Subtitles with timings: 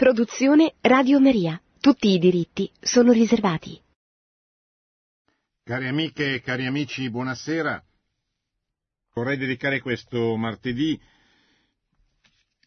[0.00, 1.60] Produzione Radio Maria.
[1.78, 3.78] Tutti i diritti sono riservati.
[5.62, 7.84] Cari amiche e cari amici, buonasera.
[9.12, 10.98] Vorrei dedicare questo martedì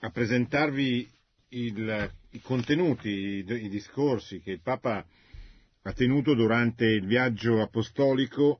[0.01, 1.09] a presentarvi
[1.47, 5.04] il, i contenuti, i, i discorsi che il Papa
[5.81, 8.59] ha tenuto durante il viaggio apostolico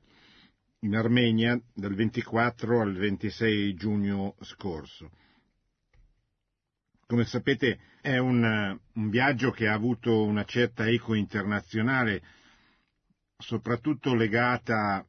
[0.80, 5.12] in Armenia dal 24 al 26 giugno scorso.
[7.06, 12.22] Come sapete è un, un viaggio che ha avuto una certa eco internazionale,
[13.36, 15.06] soprattutto legata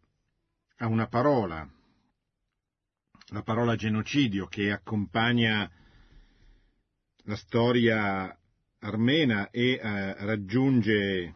[0.77, 1.66] a una parola,
[3.27, 5.71] la parola genocidio che accompagna
[7.23, 8.38] la storia
[8.80, 11.34] armena e eh, raggiunge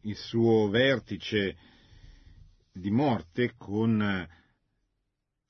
[0.00, 1.56] il suo vertice
[2.72, 4.28] di morte con eh,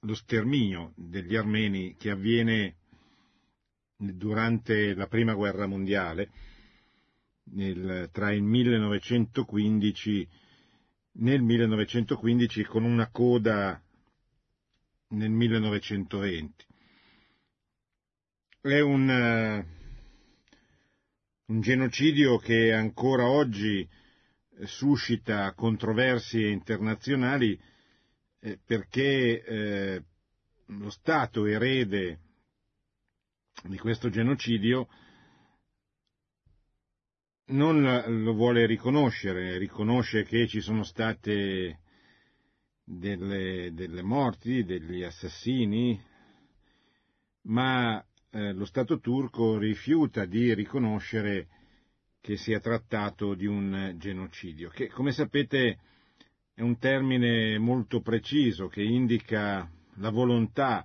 [0.00, 2.76] lo sterminio degli armeni che avviene
[4.10, 6.30] durante la prima guerra mondiale,
[7.44, 10.28] nel, tra il 1915
[11.14, 13.80] nel 1915 con una coda
[15.08, 16.66] nel 1920.
[18.62, 19.82] È un, uh,
[21.52, 23.86] un genocidio che ancora oggi
[24.64, 27.58] suscita controversie internazionali
[28.40, 30.04] eh, perché eh,
[30.66, 32.20] lo Stato erede
[33.62, 34.88] di questo genocidio
[37.46, 37.82] non
[38.22, 41.80] lo vuole riconoscere, riconosce che ci sono state
[42.84, 46.00] delle, delle morti, degli assassini,
[47.42, 51.48] ma eh, lo Stato turco rifiuta di riconoscere
[52.20, 55.78] che sia trattato di un genocidio, che come sapete
[56.54, 60.84] è un termine molto preciso che indica la volontà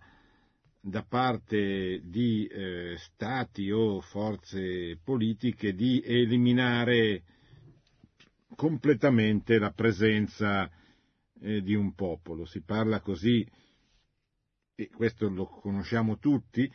[0.80, 7.24] da parte di eh, stati o forze politiche di eliminare
[8.56, 10.70] completamente la presenza
[11.42, 12.46] eh, di un popolo.
[12.46, 13.46] Si parla così,
[14.76, 16.72] e questo lo conosciamo tutti,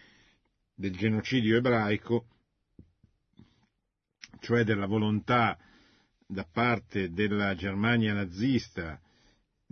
[0.75, 2.27] del genocidio ebraico,
[4.41, 5.57] cioè della volontà
[6.27, 9.01] da parte della Germania nazista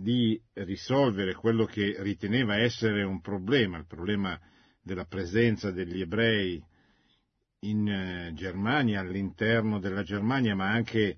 [0.01, 4.39] di risolvere quello che riteneva essere un problema, il problema
[4.81, 6.61] della presenza degli ebrei
[7.63, 11.17] in eh, Germania, all'interno della Germania, ma anche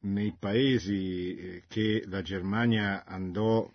[0.00, 3.68] nei paesi eh, che la Germania andò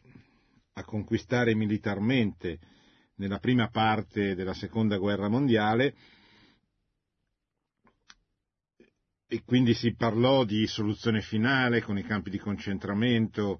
[0.74, 2.60] a conquistare militarmente
[3.16, 5.96] nella prima parte della seconda guerra mondiale.
[9.30, 13.60] E quindi si parlò di soluzione finale con i campi di concentramento,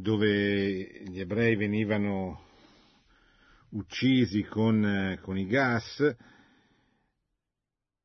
[0.00, 2.44] dove gli ebrei venivano
[3.70, 6.14] uccisi con, con i gas.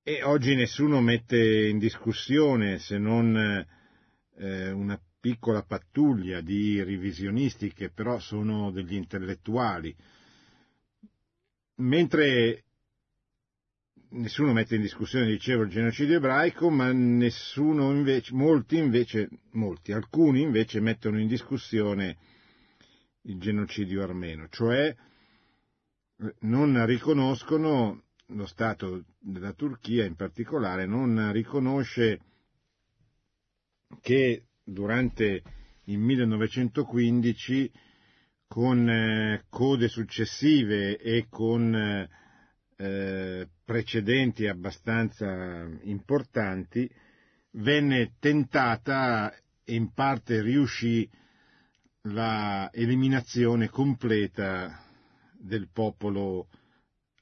[0.01, 3.37] E oggi nessuno mette in discussione se non
[4.37, 9.95] eh, una piccola pattuglia di revisionisti che però sono degli intellettuali,
[11.75, 12.63] mentre
[14.13, 20.41] nessuno mette in discussione, dicevo, il genocidio ebraico, ma nessuno invece, molti invece, molti, alcuni
[20.41, 22.17] invece mettono in discussione
[23.23, 24.95] il genocidio armeno, cioè
[26.17, 32.19] eh, non riconoscono, lo Stato della Turchia in particolare, non riconosce
[34.01, 35.43] che durante
[35.85, 37.71] il 1915
[38.47, 42.09] con eh, code successive e con
[42.77, 46.89] eh, precedenti abbastanza importanti,
[47.51, 51.09] venne tentata e in parte riuscì
[52.07, 54.83] la eliminazione completa
[55.33, 56.49] del popolo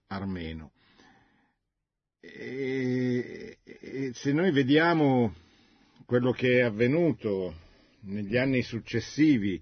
[0.08, 0.72] armeno.
[2.20, 5.34] E, e se noi vediamo
[6.06, 7.56] quello che è avvenuto
[8.02, 9.62] negli anni successivi,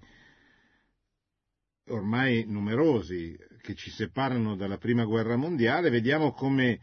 [1.88, 3.36] ormai numerosi,
[3.70, 6.80] che ci separano dalla prima guerra mondiale, vediamo come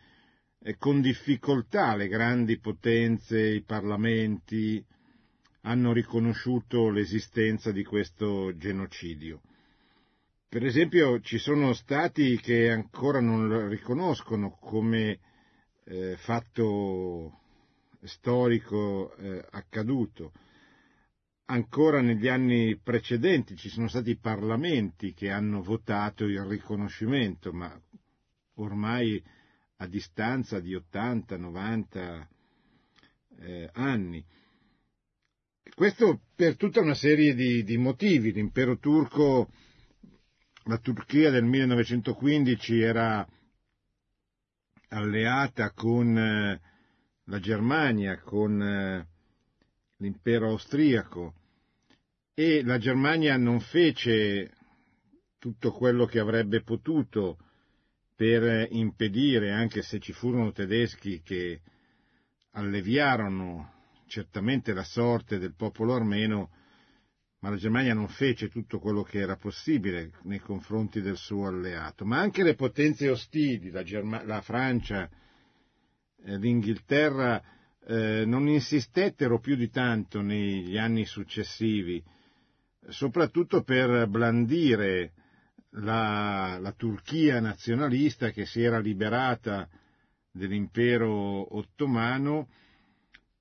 [0.59, 4.83] eh, con difficoltà le grandi potenze, i parlamenti
[5.61, 9.41] hanno riconosciuto l'esistenza di questo genocidio.
[10.47, 15.19] Per esempio ci sono stati che ancora non lo riconoscono come
[15.83, 17.41] eh, fatto
[18.01, 20.31] storico eh, accaduto
[21.49, 27.79] ancora negli anni precedenti ci sono stati parlamenti che hanno votato il riconoscimento, ma
[28.55, 29.23] ormai
[29.77, 32.27] a distanza di 80-90
[33.39, 34.25] eh, anni.
[35.73, 38.31] Questo per tutta una serie di, di, motivi.
[38.31, 39.51] L'impero turco,
[40.63, 43.27] la Turchia del 1915 era
[44.89, 46.61] alleata con eh,
[47.25, 49.07] la Germania con eh,
[49.97, 51.33] l'impero austriaco
[52.39, 54.51] e la Germania non fece
[55.39, 57.39] tutto quello che avrebbe potuto
[58.15, 61.61] per impedire, anche se ci furono tedeschi che
[62.51, 63.73] alleviarono
[64.05, 66.51] certamente la sorte del popolo armeno,
[67.39, 72.05] ma la Germania non fece tutto quello che era possibile nei confronti del suo alleato.
[72.05, 75.09] Ma anche le potenze ostili, la, Germa- la Francia,
[76.23, 77.41] eh, l'Inghilterra,
[77.83, 82.03] eh, non insistettero più di tanto negli anni successivi,
[82.89, 85.13] soprattutto per blandire
[85.71, 89.67] la, la Turchia nazionalista che si era liberata
[90.31, 92.49] dell'impero ottomano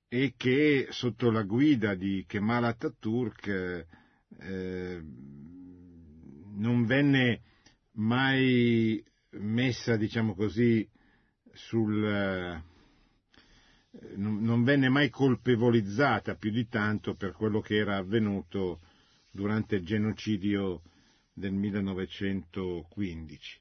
[0.09, 3.85] e che sotto la guida di Kemal Atatürk
[4.39, 5.03] eh,
[6.55, 7.41] non venne
[7.93, 10.87] mai messa, diciamo così,
[11.53, 12.63] sul, eh,
[14.15, 18.79] non, venne mai colpevolizzata più di tanto per quello che era avvenuto
[19.37, 20.81] durante il genocidio
[21.31, 23.59] del 1915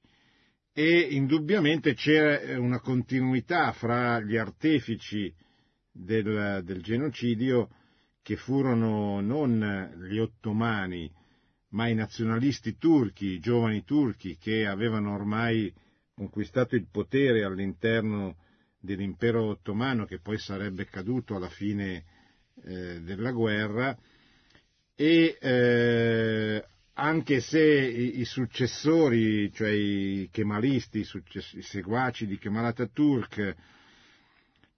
[0.72, 5.30] e indubbiamente c'è una continuità fra gli artefici
[5.92, 7.68] del, del genocidio
[8.22, 11.12] che furono non gli ottomani,
[11.70, 15.72] ma i nazionalisti turchi, i giovani turchi che avevano ormai
[16.14, 18.36] conquistato il potere all'interno
[18.80, 22.04] dell'impero ottomano che poi sarebbe caduto alla fine
[22.64, 23.94] eh, della guerra
[24.96, 26.64] e eh,
[26.94, 33.54] anche se i, i, successori, cioè i kemalisti, i, success- i seguaci di Kemal Atatürk,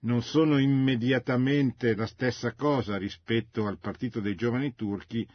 [0.01, 5.25] non sono immediatamente la stessa cosa rispetto al partito dei giovani turchi,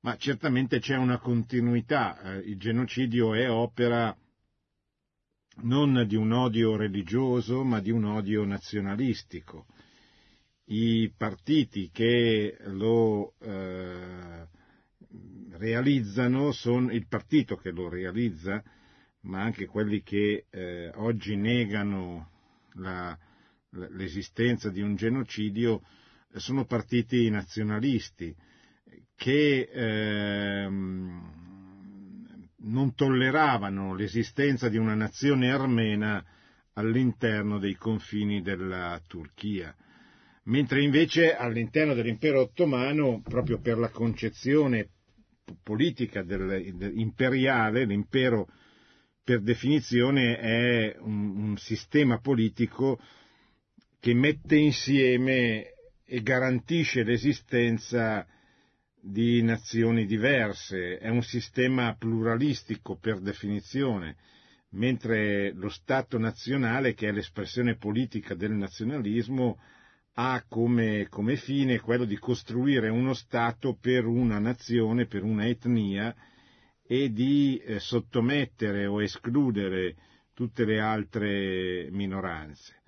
[0.00, 2.20] ma certamente c'è una continuità.
[2.20, 4.16] Eh, il genocidio è opera
[5.62, 9.66] non di un odio religioso, ma di un odio nazionalistico.
[10.68, 14.46] I partiti che lo eh,
[15.52, 18.62] realizzano sono il partito che lo realizza,
[19.22, 22.30] ma anche quelli che eh, oggi negano
[22.74, 23.16] la,
[23.70, 25.82] l'esistenza di un genocidio
[26.34, 28.34] sono partiti nazionalisti
[29.14, 31.34] che ehm,
[32.58, 36.24] non tolleravano l'esistenza di una nazione armena
[36.74, 39.74] all'interno dei confini della Turchia,
[40.46, 44.88] mentre invece all'interno dell'impero ottomano, proprio per la concezione
[45.62, 46.24] politica
[46.94, 48.48] imperiale, l'impero
[49.22, 53.00] per definizione è un, un sistema politico
[53.98, 55.72] che mette insieme
[56.04, 58.24] e garantisce l'esistenza
[59.00, 64.16] di nazioni diverse, è un sistema pluralistico per definizione,
[64.70, 69.58] mentre lo Stato nazionale, che è l'espressione politica del nazionalismo,
[70.18, 76.14] ha come, come, fine quello di costruire uno Stato per una nazione, per una etnia
[76.82, 79.96] e di eh, sottomettere o escludere
[80.32, 82.82] tutte le altre minoranze.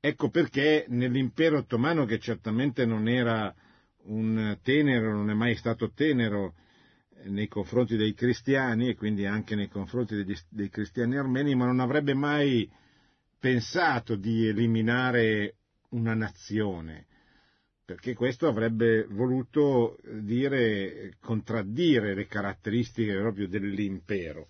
[0.00, 3.54] Ecco perché nell'impero ottomano, che certamente non era
[4.04, 6.54] un tenero, non è mai stato tenero
[7.22, 11.66] eh, nei confronti dei cristiani e quindi anche nei confronti degli, dei cristiani armeni, ma
[11.66, 12.68] non avrebbe mai
[13.38, 15.55] pensato di eliminare
[15.90, 17.06] una nazione,
[17.84, 24.48] perché questo avrebbe voluto dire, contraddire le caratteristiche proprio dell'impero.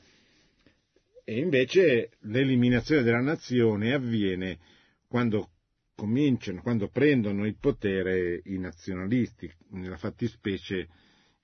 [1.24, 4.58] E invece l'eliminazione della nazione avviene
[5.08, 5.50] quando
[5.96, 10.88] cominciano, quando prendono il potere i nazionalisti, nella fattispecie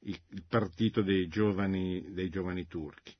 [0.00, 3.14] il, partito dei giovani, dei giovani turchi.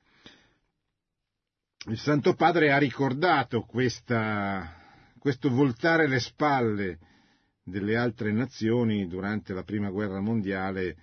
[1.88, 4.81] Il Santo Padre ha ricordato questa,
[5.23, 6.99] questo voltare le spalle
[7.62, 10.97] delle altre nazioni durante la Prima Guerra Mondiale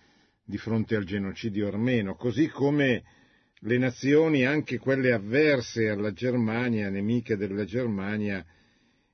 [0.44, 3.04] di fronte al genocidio armeno, così come
[3.60, 8.46] le nazioni, anche quelle avverse alla Germania, nemiche della Germania,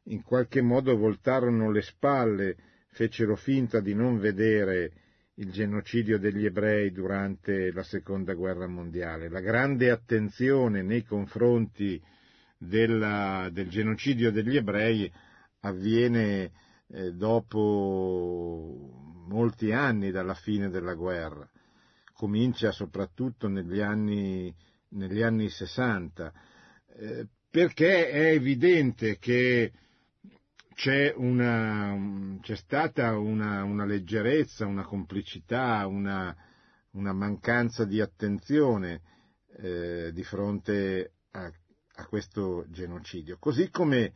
[0.06, 2.56] in qualche modo voltarono le spalle,
[2.90, 4.92] fecero finta di non vedere
[5.36, 9.30] il genocidio degli ebrei durante la seconda guerra mondiale.
[9.30, 12.02] La grande attenzione nei confronti
[12.58, 15.12] della, del genocidio degli ebrei
[15.62, 16.52] avviene
[16.88, 21.50] eh, dopo molti anni dalla fine della guerra.
[22.14, 24.54] Comincia soprattutto negli anni,
[24.90, 26.34] negli anni 60,
[26.98, 29.72] eh, perché è evidente che
[30.76, 36.36] c'è, una, c'è stata una, una, leggerezza, una complicità, una,
[36.92, 39.02] una mancanza di attenzione
[39.58, 41.52] eh, di fronte a,
[41.96, 43.38] a, questo genocidio.
[43.40, 44.14] Così come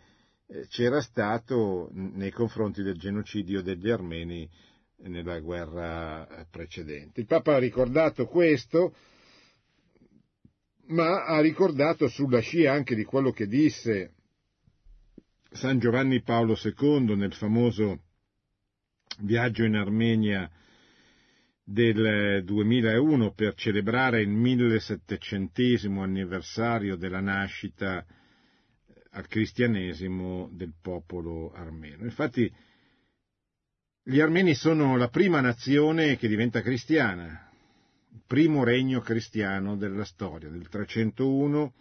[0.48, 4.50] eh, c'era stato nei confronti del genocidio degli armeni
[5.04, 7.20] nella guerra eh, precedente.
[7.22, 8.94] Il Papa ha ricordato questo,
[10.88, 14.14] ma ha ricordato sulla scia anche di quello che disse
[15.52, 18.04] San Giovanni Paolo II nel famoso
[19.20, 20.50] viaggio in Armenia
[21.72, 28.04] del 2001 per celebrare il 1700 anniversario della nascita
[29.12, 32.06] al cristianesimo del popolo armeno.
[32.06, 32.52] Infatti
[34.02, 37.52] gli armeni sono la prima nazione che diventa cristiana,
[38.14, 41.74] il primo regno cristiano della storia, del 301,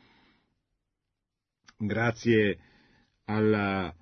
[1.79, 2.59] grazie
[3.25, 3.95] alla,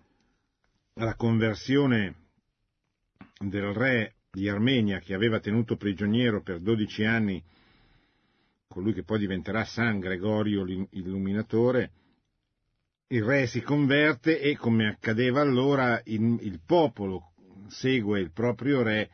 [0.94, 2.14] alla conversione
[3.38, 7.42] del re di Armenia che aveva tenuto prigioniero per 12 anni
[8.68, 11.90] colui che poi diventerà San Gregorio l'Illuminatore,
[13.06, 17.32] il re si converte e, come accadeva allora, il, il popolo
[17.68, 19.08] segue il proprio re,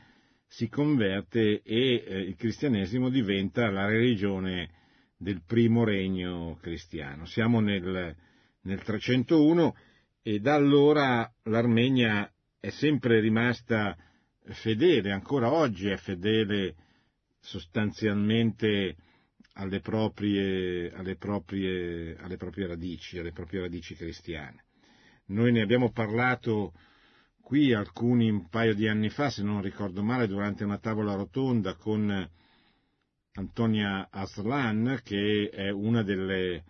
[0.49, 4.71] si converte e eh, il cristianesimo diventa la religione
[5.17, 7.27] del primo regno cristiano.
[7.27, 8.17] Siamo nel,
[8.63, 9.77] nel 301
[10.21, 13.97] e da allora l'Armenia è sempre rimasta
[14.45, 16.75] fedele, ancora oggi è fedele
[17.39, 18.97] sostanzialmente
[19.55, 24.65] alle proprie, alle proprie, alle proprie radici, alle proprie radici cristiane.
[25.27, 26.73] Noi ne abbiamo parlato
[27.41, 31.75] qui alcuni un paio di anni fa, se non ricordo male, durante una tavola rotonda
[31.75, 32.31] con
[33.35, 36.65] Antonia Aslan, che è una delle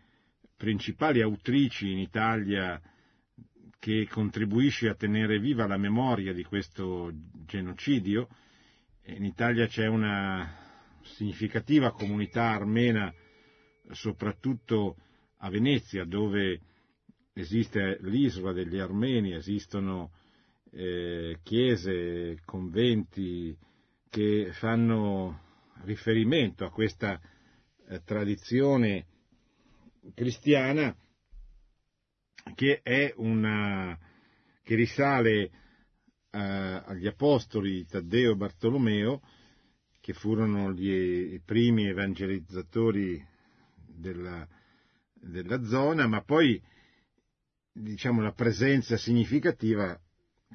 [0.57, 2.81] principali autrici in Italia
[3.83, 7.11] che contribuisce a tenere viva la memoria di questo
[7.45, 8.29] genocidio.
[9.07, 10.49] In Italia c'è una
[11.03, 13.13] significativa comunità armena,
[13.91, 14.99] soprattutto
[15.39, 16.61] a Venezia, dove
[17.33, 20.13] esiste l'isola degli armeni, esistono
[20.71, 23.59] eh, chiese, conventi
[24.09, 25.41] che fanno
[25.83, 27.21] riferimento a questa
[27.89, 29.07] eh, tradizione
[30.15, 30.97] cristiana
[32.55, 32.83] che
[33.17, 33.99] una
[34.63, 35.51] che risale
[36.31, 39.21] eh, agli apostoli Taddeo e Bartolomeo
[40.01, 40.91] che furono gli,
[41.35, 43.25] i primi evangelizzatori
[43.77, 44.47] della,
[45.13, 46.61] della zona, ma poi
[47.73, 49.99] diciamo la presenza significativa,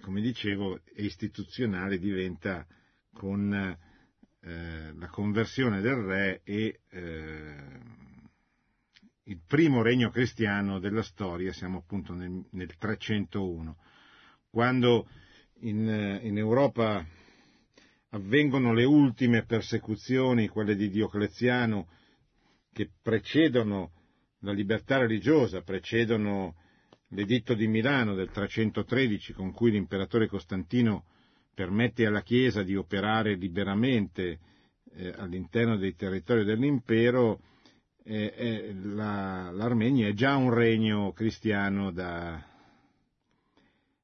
[0.02, 2.68] come dicevo, istituzionale diventa
[3.14, 7.56] con eh, la conversione del re e eh,
[9.28, 13.78] il primo regno cristiano della storia, siamo appunto nel, nel 301,
[14.50, 15.08] quando
[15.62, 17.06] in, in Europa
[18.10, 21.90] avvengono le ultime persecuzioni, quelle di Diocleziano,
[22.72, 23.92] che precedono
[24.42, 26.56] la libertà religiosa, precedono
[27.10, 31.06] l'editto di Milano del 313 con cui l'imperatore Costantino
[31.54, 34.40] permette alla Chiesa di operare liberamente
[34.94, 37.42] eh, all'interno dei territori dell'impero,
[38.10, 42.42] eh, eh, la, l'Armenia è già un regno cristiano da,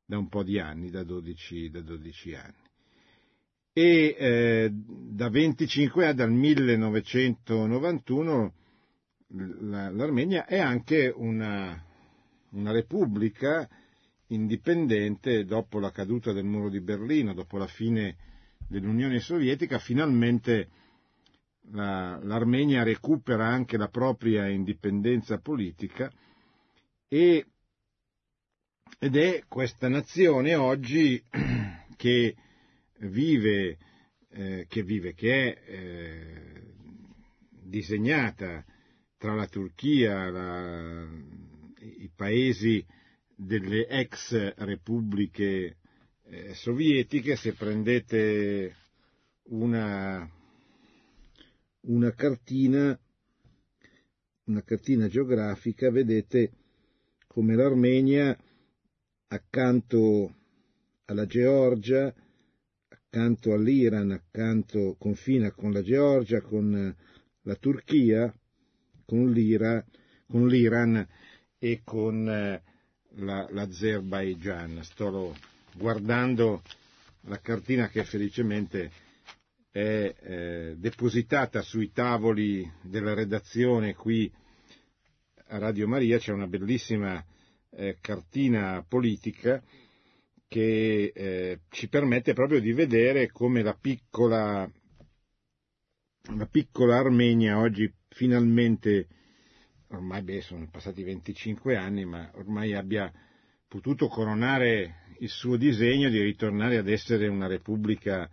[0.06, 2.62] da un po' di anni, da 12, da 12 anni.
[3.72, 8.54] E eh, da 25 anni, dal 1991,
[9.62, 11.82] l'Armenia è anche una,
[12.50, 13.70] una repubblica
[14.28, 18.18] indipendente dopo la caduta del muro di Berlino, dopo la fine
[18.68, 20.68] dell'Unione Sovietica, finalmente
[21.72, 26.12] la, l'Armenia recupera anche la propria indipendenza politica
[27.08, 27.46] e,
[29.00, 31.24] ed è questa nazione oggi
[31.96, 32.36] che
[33.00, 33.78] vive,
[34.30, 36.62] eh, che, vive che è eh,
[37.62, 38.64] disegnata
[39.18, 41.08] tra la Turchia, la,
[41.80, 42.86] i paesi
[43.36, 45.78] delle ex repubbliche
[46.26, 48.76] eh, sovietiche, se prendete
[49.44, 50.30] una,
[51.88, 53.00] una cartina,
[54.46, 56.52] una cartina geografica, vedete
[57.28, 58.38] come l'Armenia
[59.28, 60.36] accanto
[61.06, 62.14] alla Georgia
[63.14, 66.96] accanto all'Iran, accanto, confina con la Georgia, con
[67.42, 68.34] la Turchia,
[69.06, 69.86] con, l'Ira,
[70.26, 71.08] con l'Iran
[71.60, 72.64] e con eh,
[73.18, 74.82] la, l'Azerbaigian.
[74.82, 75.36] Sto
[75.78, 76.64] guardando
[77.28, 78.90] la cartina che felicemente
[79.74, 84.32] è eh, depositata sui tavoli della redazione qui
[85.48, 87.26] a Radio Maria, c'è una bellissima
[87.72, 89.64] eh, cartina politica
[90.48, 94.72] che eh, ci permette proprio di vedere come la piccola,
[96.36, 99.08] la piccola Armenia oggi finalmente,
[99.88, 103.12] ormai beh, sono passati 25 anni, ma ormai abbia
[103.68, 108.30] potuto coronare il suo disegno di ritornare ad essere una repubblica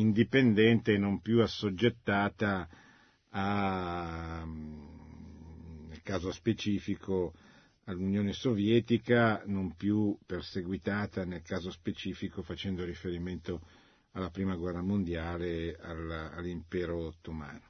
[0.00, 2.68] indipendente e non più assoggettata
[3.30, 7.32] a, nel caso specifico,
[7.84, 13.60] all'Unione Sovietica, non più perseguitata nel caso specifico facendo riferimento
[14.12, 17.60] alla Prima Guerra Mondiale, all'impero ottomano.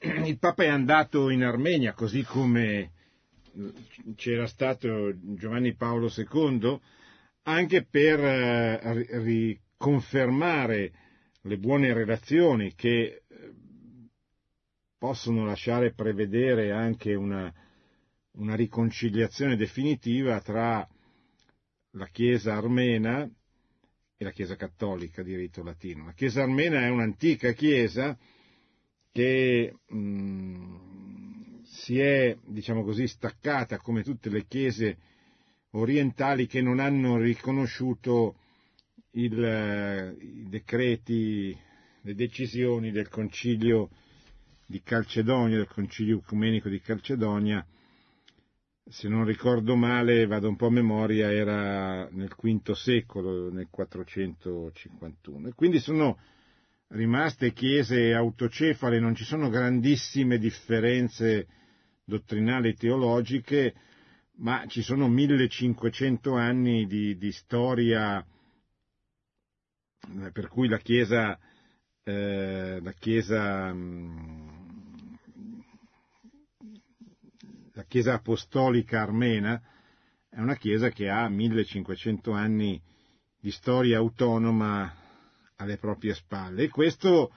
[0.00, 2.92] Il Papa è andato in Armenia, così come
[4.14, 6.78] c'era stato Giovanni Paolo II,
[7.42, 8.20] anche per
[9.78, 10.92] riconfermare
[11.42, 13.54] le buone relazioni che eh,
[14.98, 17.52] possono lasciare prevedere anche una,
[18.32, 20.86] una riconciliazione definitiva tra
[21.92, 23.22] la Chiesa armena
[24.16, 26.06] e la Chiesa cattolica di rito latino.
[26.06, 28.18] La Chiesa armena è un'antica Chiesa
[29.12, 34.98] che mh, mm, si è, diciamo così, staccata come tutte le Chiese
[35.70, 38.34] orientali che non hanno riconosciuto
[39.18, 41.56] il, i decreti,
[42.02, 43.90] le decisioni del Concilio
[44.66, 47.64] di Calcedonia, del Concilio Ecumenico di Calcedonia,
[48.84, 55.48] se non ricordo male, vado un po' a memoria, era nel V secolo, nel 451.
[55.48, 56.18] E quindi sono
[56.88, 61.48] rimaste chiese autocefale, non ci sono grandissime differenze
[62.04, 63.74] dottrinali e teologiche,
[64.36, 68.24] ma ci sono 1500 anni di, di storia
[70.32, 71.38] per cui la Chiesa,
[72.04, 74.38] eh, la Chiesa mm,
[77.78, 79.62] la Chiesa Apostolica Armena
[80.28, 82.82] è una Chiesa che ha 1500 anni
[83.40, 84.92] di storia autonoma
[85.56, 86.64] alle proprie spalle.
[86.64, 87.32] E questo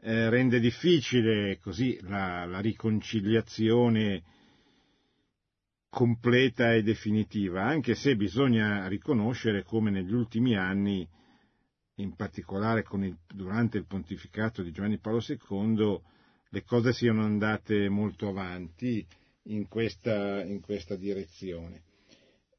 [0.00, 4.22] eh, rende difficile così la, la riconciliazione
[5.88, 11.08] completa e definitiva, anche se bisogna riconoscere come negli ultimi anni,
[11.96, 16.00] in particolare il, durante il pontificato di Giovanni Paolo II,
[16.50, 19.06] le cose siano andate molto avanti
[19.44, 21.82] in questa, in questa direzione.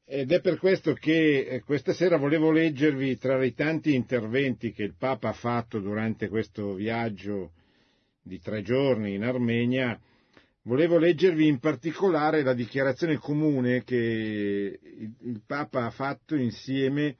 [0.04, 4.82] Ed è per questo che eh, questa sera volevo leggervi tra i tanti interventi che
[4.82, 7.52] il Papa ha fatto durante questo viaggio
[8.22, 10.00] di tre giorni in Armenia,
[10.62, 14.78] volevo leggervi in particolare la dichiarazione comune che
[15.20, 17.16] il Papa ha fatto insieme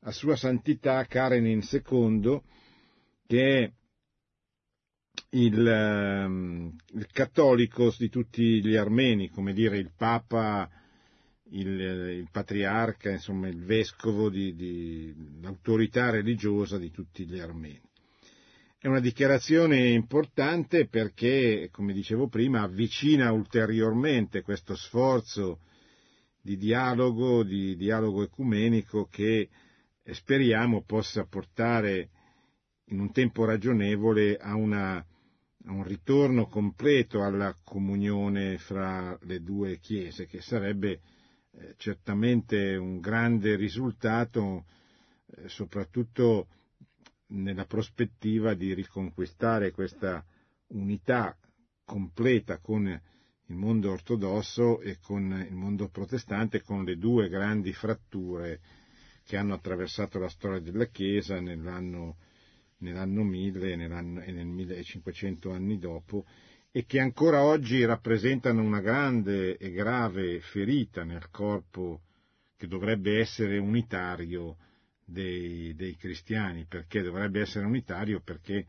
[0.00, 2.40] a Sua Santità Karenin II,
[3.26, 3.72] che è
[5.30, 10.70] il, ehm, il cattolicos di tutti gli armeni, come dire il Papa,
[11.50, 17.80] il, il patriarca, insomma il vescovo, di, di, l'autorità religiosa di tutti gli armeni.
[18.78, 25.60] È una dichiarazione importante perché, come dicevo prima, avvicina ulteriormente questo sforzo
[26.40, 29.48] di dialogo, di dialogo ecumenico che
[30.14, 32.10] speriamo possa portare
[32.86, 35.04] in un tempo ragionevole a una
[35.66, 41.00] a un ritorno completo alla comunione fra le due chiese, che sarebbe
[41.50, 44.64] eh, certamente un grande risultato,
[45.26, 46.48] eh, soprattutto
[47.28, 50.24] nella prospettiva di riconquistare questa
[50.68, 51.36] unità
[51.84, 52.86] completa con
[53.48, 58.60] il mondo ortodosso e con il mondo protestante, con le due grandi fratture
[59.26, 62.16] che hanno attraversato la storia della Chiesa nell'anno
[62.78, 66.26] nell'anno 1000 e, nell'anno, e nel 1500 anni dopo
[66.70, 72.02] e che ancora oggi rappresentano una grande e grave ferita nel corpo
[72.56, 74.58] che dovrebbe essere unitario
[75.02, 76.66] dei, dei cristiani.
[76.66, 78.20] Perché dovrebbe essere unitario?
[78.20, 78.66] Perché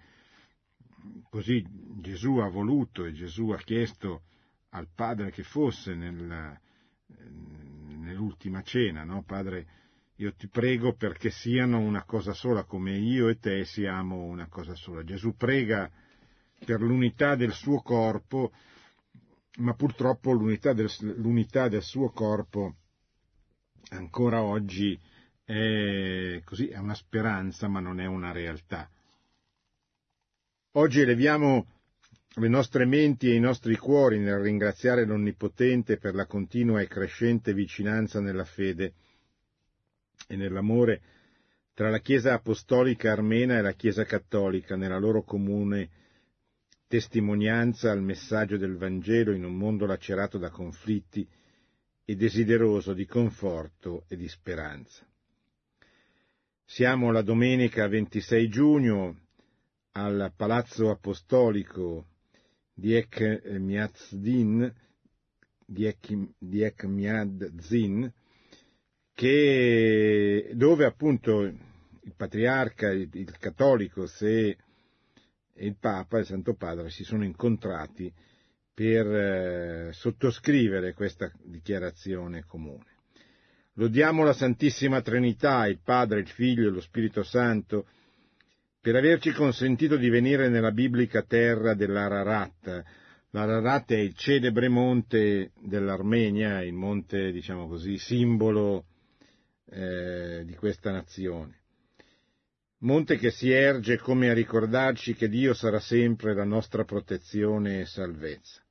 [1.29, 1.65] così
[1.99, 4.23] Gesù ha voluto e Gesù ha chiesto
[4.69, 6.57] al Padre che fosse nel,
[7.97, 9.23] nell'ultima cena, no?
[9.23, 9.67] Padre,
[10.19, 14.73] io ti prego perché siano una cosa sola, come io e te siamo una cosa
[14.73, 15.03] sola.
[15.03, 15.89] Gesù prega
[16.65, 18.51] per l'unità del suo corpo,
[19.57, 22.75] ma purtroppo l'unità del, l'unità del suo corpo
[23.89, 24.99] ancora oggi
[25.43, 28.89] è, così, è una speranza, ma non è una realtà.
[30.71, 31.67] Oggi eleviamo
[32.37, 37.53] le nostre menti e i nostri cuori nel ringraziare l'Onnipotente per la continua e crescente
[37.53, 38.93] vicinanza nella fede
[40.27, 41.01] e nell'amore
[41.73, 45.89] tra la Chiesa apostolica armena e la Chiesa cattolica nella loro comune
[46.87, 51.27] testimonianza al messaggio del Vangelo in un mondo lacerato da conflitti
[52.03, 55.05] e desideroso di conforto e di speranza.
[56.63, 59.19] Siamo la domenica 26 giugno
[59.91, 62.07] al Palazzo Apostolico
[62.73, 64.73] di Ek Miazdin,
[65.65, 68.13] di Ek Miadzin,
[69.17, 74.57] che, dove appunto il patriarca, il, il cattolico e
[75.55, 78.13] il Papa, il Santo Padre, si sono incontrati
[78.75, 82.85] per eh, sottoscrivere questa dichiarazione comune.
[83.73, 87.87] Lodiamo la Santissima Trinità, il Padre, il Figlio e lo Spirito Santo,
[88.79, 92.83] per averci consentito di venire nella biblica terra dell'Ararat.
[93.31, 98.85] L'Ararat è il celebre monte dell'Armenia, il monte, diciamo così, simbolo
[99.69, 101.61] eh, di questa nazione.
[102.79, 107.85] Monte che si erge come a ricordarci che Dio sarà sempre la nostra protezione e
[107.85, 108.61] salvezza.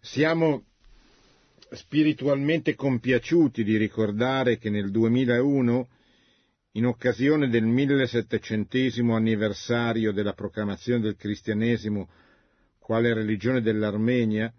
[0.00, 0.66] Siamo
[1.70, 5.88] spiritualmente compiaciuti di ricordare che nel 2001,
[6.72, 12.08] in occasione del 1700 anniversario della proclamazione del cristianesimo
[12.78, 14.52] quale religione dell'Armenia,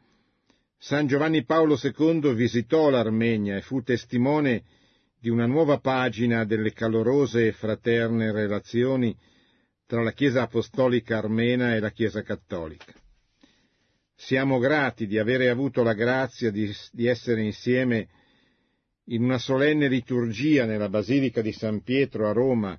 [0.77, 4.63] San Giovanni Paolo II visitò l'Armenia e fu testimone
[5.25, 9.17] di una nuova pagina delle calorose e fraterne relazioni
[9.87, 12.93] tra la Chiesa apostolica armena e la Chiesa cattolica.
[14.13, 18.07] Siamo grati di avere avuto la grazia di, di essere insieme
[19.05, 22.77] in una solenne liturgia nella Basilica di San Pietro a Roma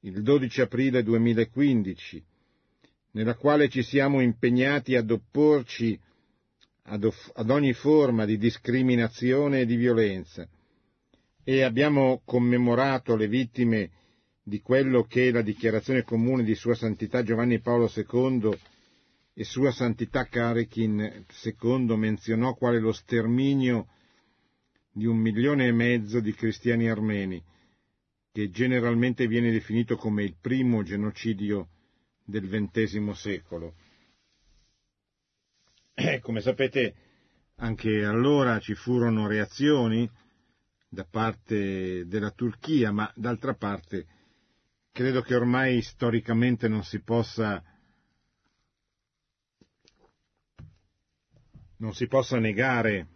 [0.00, 2.22] il 12 aprile 2015,
[3.12, 5.98] nella quale ci siamo impegnati ad opporci
[6.82, 10.46] ad, ad ogni forma di discriminazione e di violenza
[11.44, 13.90] e abbiamo commemorato le vittime
[14.42, 18.50] di quello che la dichiarazione comune di Sua Santità Giovanni Paolo II
[19.34, 23.88] e Sua Santità Karekin II menzionò quale lo sterminio
[24.92, 27.42] di un milione e mezzo di cristiani armeni,
[28.30, 31.68] che generalmente viene definito come il primo genocidio
[32.24, 33.74] del XX secolo.
[35.94, 36.94] Eh, come sapete,
[37.56, 40.08] anche allora ci furono reazioni
[40.92, 44.06] da parte della Turchia, ma d'altra parte
[44.92, 47.64] credo che ormai storicamente non si possa
[51.78, 53.08] non si possa negare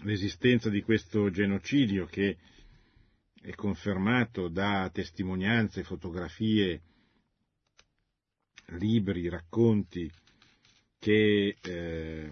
[0.00, 2.36] l'esistenza di questo genocidio che
[3.40, 6.82] è confermato da testimonianze, fotografie,
[8.70, 10.10] libri, racconti,
[10.98, 12.30] che eh,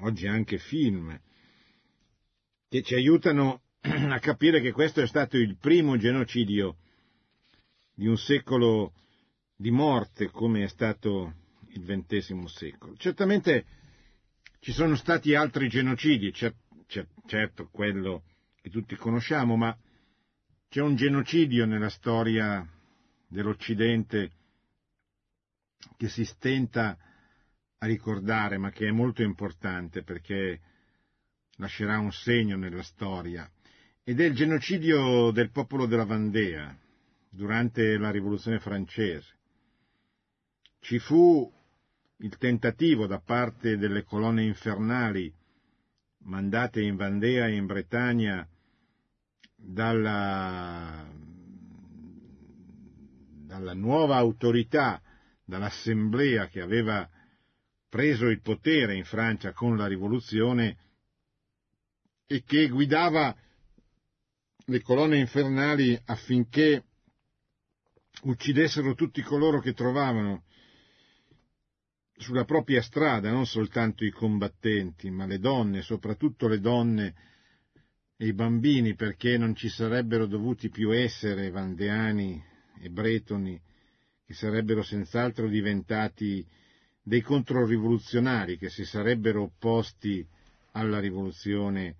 [0.00, 1.18] oggi anche film,
[2.68, 6.76] che ci aiutano a capire che questo è stato il primo genocidio
[7.94, 8.92] di un secolo
[9.56, 11.34] di morte come è stato
[11.68, 12.94] il XX secolo.
[12.96, 13.66] Certamente
[14.60, 18.24] ci sono stati altri genocidi, certo quello
[18.60, 19.76] che tutti conosciamo, ma
[20.68, 22.66] c'è un genocidio nella storia
[23.26, 24.32] dell'Occidente
[25.96, 26.96] che si stenta
[27.78, 30.60] a ricordare, ma che è molto importante perché
[31.58, 33.48] lascerà un segno nella storia,
[34.02, 36.76] ed è il genocidio del popolo della Vandea
[37.28, 39.36] durante la rivoluzione francese.
[40.80, 41.52] Ci fu
[42.18, 45.32] il tentativo da parte delle colonne infernali
[46.20, 48.46] mandate in Vandea e in Bretagna
[49.54, 51.06] dalla,
[53.44, 55.00] dalla nuova autorità,
[55.44, 57.08] dall'assemblea che aveva
[57.88, 60.76] preso il potere in Francia con la rivoluzione
[62.30, 63.34] e che guidava
[64.66, 66.84] le colonne infernali affinché
[68.24, 70.44] uccidessero tutti coloro che trovavano
[72.18, 77.14] sulla propria strada non soltanto i combattenti, ma le donne, soprattutto le donne
[78.18, 82.44] e i bambini, perché non ci sarebbero dovuti più essere vandeani
[82.80, 83.58] e bretoni,
[84.26, 86.46] che sarebbero senz'altro diventati
[87.00, 90.26] dei controrivoluzionari che si sarebbero opposti
[90.72, 91.96] alla rivoluzione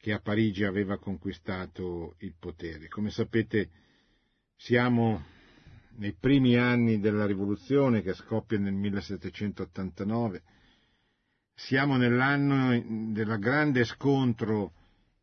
[0.00, 2.88] che a Parigi aveva conquistato il potere.
[2.88, 3.70] Come sapete
[4.56, 5.24] siamo
[5.96, 10.42] nei primi anni della rivoluzione che scoppia nel 1789,
[11.52, 14.72] siamo nell'anno del grande scontro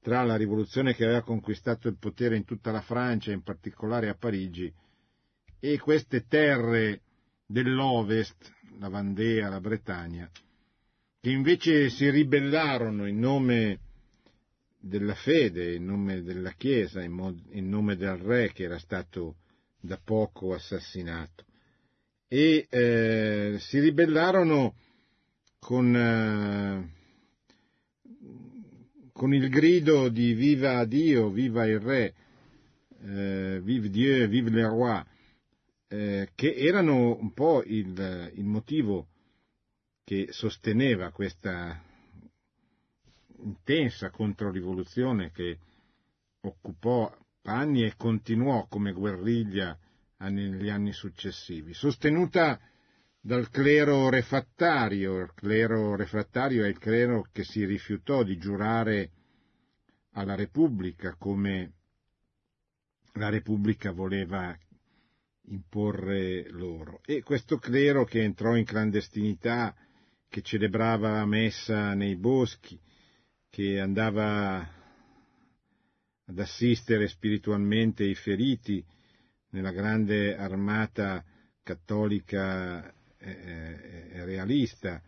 [0.02, 4.16] tra la rivoluzione che aveva conquistato il potere in tutta la Francia, in particolare a
[4.16, 4.72] Parigi,
[5.60, 7.02] e queste terre
[7.46, 10.30] dell'Ovest, la Vandea, la Bretagna,
[11.22, 13.80] che invece si ribellarono in nome
[14.88, 19.38] della fede, in nome della Chiesa, in, nome del re che era stato
[19.80, 21.44] da poco assassinato.
[22.28, 24.76] E eh, si ribellarono
[25.58, 26.90] con, eh,
[29.12, 32.14] con, il grido di viva Dio, viva il re,
[33.02, 35.04] eh, vive Dieu, vive le roi,
[35.88, 39.08] eh, che erano un po' il, il motivo
[40.04, 41.85] che sosteneva questa
[43.46, 45.58] intensa controrivoluzione che
[46.42, 49.78] occupò anni e continuò come guerriglia
[50.18, 52.60] negli anni successivi, sostenuta
[53.22, 55.20] dal clero refrattario.
[55.20, 59.12] Il clero refrattario è il clero che si rifiutò di giurare
[60.12, 61.74] alla Repubblica come
[63.14, 64.58] la Repubblica voleva
[65.48, 67.02] imporre loro.
[67.06, 69.76] E questo clero che entrò in clandestinità,
[70.28, 72.80] che celebrava la messa nei boschi,
[73.56, 74.70] che andava
[76.26, 78.84] ad assistere spiritualmente i feriti
[79.52, 81.24] nella grande armata
[81.64, 85.02] cattolica e realista.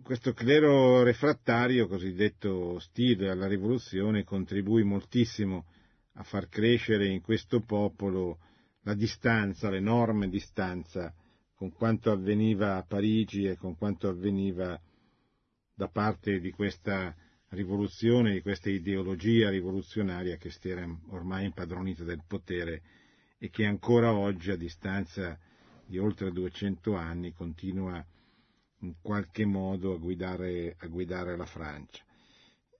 [0.00, 5.66] Questo clero refrattario, cosiddetto ostile alla rivoluzione, contribuì moltissimo
[6.12, 8.38] a far crescere in questo popolo
[8.82, 11.12] la distanza, l'enorme distanza
[11.52, 14.80] con quanto avveniva a Parigi e con quanto avveniva
[15.76, 17.14] da parte di questa
[17.50, 22.82] rivoluzione, di questa ideologia rivoluzionaria che si era ormai impadronita del potere
[23.36, 25.38] e che ancora oggi, a distanza
[25.84, 28.02] di oltre 200 anni, continua
[28.80, 32.02] in qualche modo a guidare, a guidare la Francia.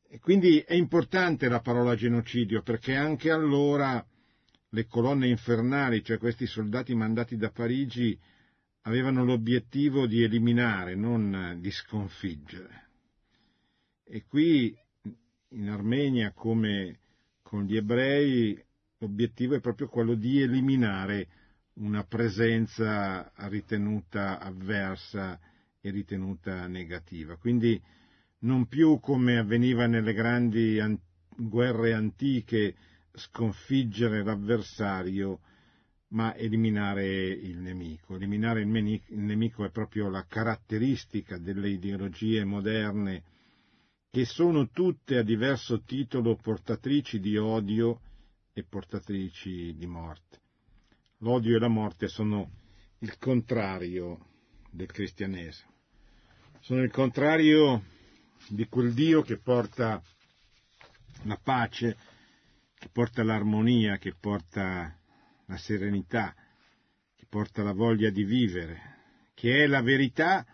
[0.08, 4.02] E quindi è importante la parola genocidio perché anche allora
[4.70, 8.18] le colonne infernali, cioè questi soldati mandati da Parigi,
[8.82, 12.84] avevano l'obiettivo di eliminare, non di sconfiggere.
[14.08, 14.72] E qui
[15.48, 17.00] in Armenia, come
[17.42, 18.56] con gli ebrei,
[18.98, 21.28] l'obiettivo è proprio quello di eliminare
[21.74, 25.40] una presenza ritenuta avversa
[25.80, 27.36] e ritenuta negativa.
[27.36, 27.82] Quindi
[28.40, 30.98] non più come avveniva nelle grandi an-
[31.36, 32.76] guerre antiche,
[33.12, 35.40] sconfiggere l'avversario,
[36.10, 38.14] ma eliminare il nemico.
[38.14, 43.34] Eliminare il, menico, il nemico è proprio la caratteristica delle ideologie moderne
[44.10, 48.00] che sono tutte a diverso titolo portatrici di odio
[48.52, 50.40] e portatrici di morte.
[51.18, 52.50] L'odio e la morte sono
[52.98, 54.18] il contrario
[54.70, 55.72] del cristianesimo,
[56.60, 57.84] sono il contrario
[58.48, 60.02] di quel Dio che porta
[61.22, 61.96] la pace,
[62.78, 64.96] che porta l'armonia, che porta
[65.46, 66.34] la serenità,
[67.14, 68.96] che porta la voglia di vivere,
[69.34, 70.46] che è la verità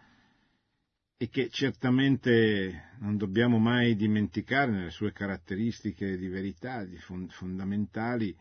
[1.22, 8.36] e che certamente non dobbiamo mai dimenticare nelle sue caratteristiche di verità, di fondamentali,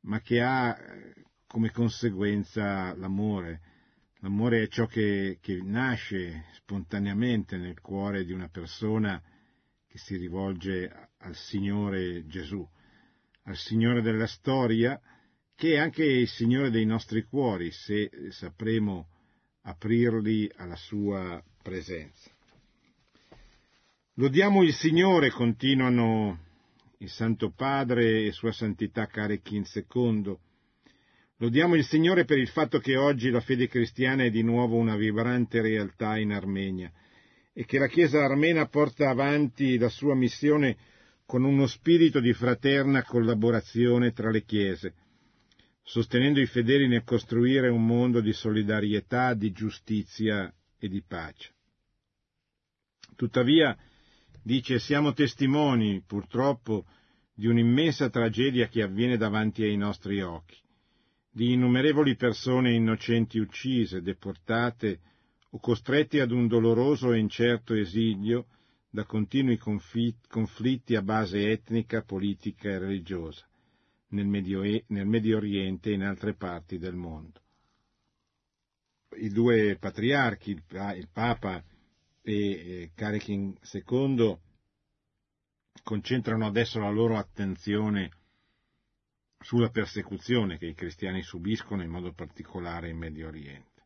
[0.00, 0.76] ma che ha
[1.46, 3.62] come conseguenza l'amore,
[4.20, 9.22] L'amore è ciò che, che, nasce spontaneamente nel cuore di una persona
[9.86, 12.66] che si rivolge al Signore Gesù,
[13.44, 15.00] al Signore della storia,
[15.54, 19.08] che è anche il Signore dei nostri cuori, se sapremo
[19.62, 22.30] aprirli alla sua presenza.
[24.14, 26.38] Lodiamo il Signore, continuano
[26.98, 30.38] il Santo Padre e Sua Santità Carechin II,
[31.38, 34.96] Lodiamo il Signore per il fatto che oggi la fede cristiana è di nuovo una
[34.96, 36.90] vibrante realtà in Armenia
[37.52, 40.78] e che la Chiesa armena porta avanti la sua missione
[41.26, 44.94] con uno spirito di fraterna collaborazione tra le Chiese,
[45.82, 51.55] sostenendo i fedeli nel costruire un mondo di solidarietà, di giustizia e di pace.
[53.14, 53.76] Tuttavia,
[54.42, 56.86] dice, siamo testimoni, purtroppo,
[57.34, 60.56] di un'immensa tragedia che avviene davanti ai nostri occhi
[61.36, 65.00] di innumerevoli persone innocenti uccise, deportate
[65.50, 68.46] o costrette ad un doloroso e incerto esilio
[68.88, 73.46] da continui conflitti a base etnica, politica e religiosa
[74.08, 77.38] nel Medio, nel Medio Oriente e in altre parti del mondo.
[79.18, 81.62] I due patriarchi, il Papa
[82.28, 84.36] e Carechin II,
[85.84, 88.10] concentrano adesso la loro attenzione
[89.38, 93.84] sulla persecuzione che i cristiani subiscono in modo particolare in Medio Oriente.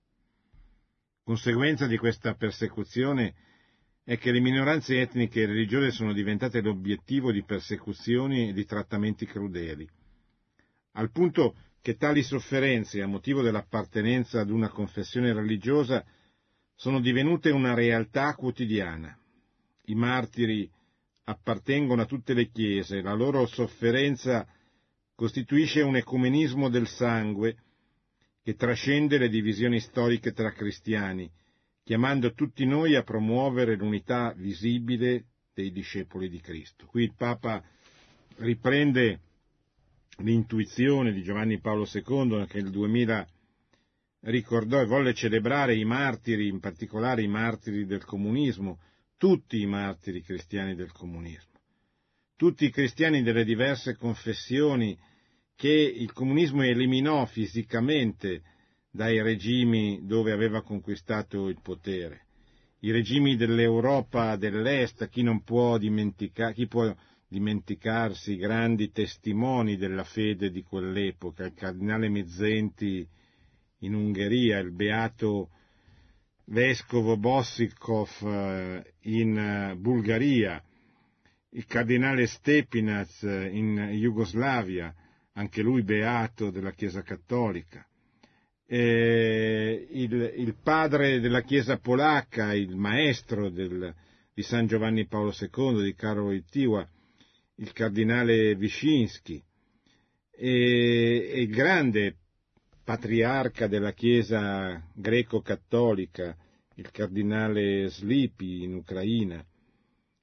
[1.23, 3.35] Conseguenza di questa persecuzione
[4.05, 9.27] è che le minoranze etniche e religiose sono diventate l'obiettivo di persecuzioni e di trattamenti
[9.27, 9.87] crudeli,
[10.93, 16.03] al punto che tali sofferenze a motivo dell'appartenenza ad una confessione religiosa
[16.81, 19.15] sono divenute una realtà quotidiana.
[19.85, 20.67] I martiri
[21.25, 24.49] appartengono a tutte le chiese, la loro sofferenza
[25.15, 27.57] costituisce un ecumenismo del sangue
[28.43, 31.31] che trascende le divisioni storiche tra cristiani,
[31.85, 36.87] chiamando tutti noi a promuovere l'unità visibile dei discepoli di Cristo.
[36.87, 37.63] Qui il Papa
[38.39, 39.21] riprende
[40.21, 43.29] l'intuizione di Giovanni Paolo II che nel 2000
[44.23, 48.81] ricordò e volle celebrare i martiri, in particolare i martiri del comunismo,
[49.17, 51.51] tutti i martiri cristiani del comunismo
[52.41, 54.99] tutti i cristiani delle diverse confessioni
[55.55, 58.41] che il comunismo eliminò fisicamente
[58.91, 62.29] dai regimi dove aveva conquistato il potere.
[62.79, 66.91] I regimi dell'Europa dell'Est, chi può, dimentica, chi può
[67.29, 73.07] dimenticarsi i grandi testimoni della fede di quell'epoca, il cardinale Mizzenti
[73.81, 75.51] in Ungheria, il beato
[76.47, 80.63] vescovo Bossikov eh, in eh, Bulgaria,
[81.51, 84.95] il cardinale Stepinac eh, in Jugoslavia,
[85.35, 87.87] anche lui beato della Chiesa Cattolica,
[88.67, 93.93] il, il, padre della Chiesa polacca, il maestro del,
[94.33, 96.89] di San Giovanni Paolo II, di Karol Wojtyła,
[97.57, 99.43] il cardinale Wyszynski,
[100.41, 102.20] e, e grande
[102.91, 106.37] patriarca della Chiesa greco-cattolica,
[106.75, 109.41] il cardinale Slipi in Ucraina,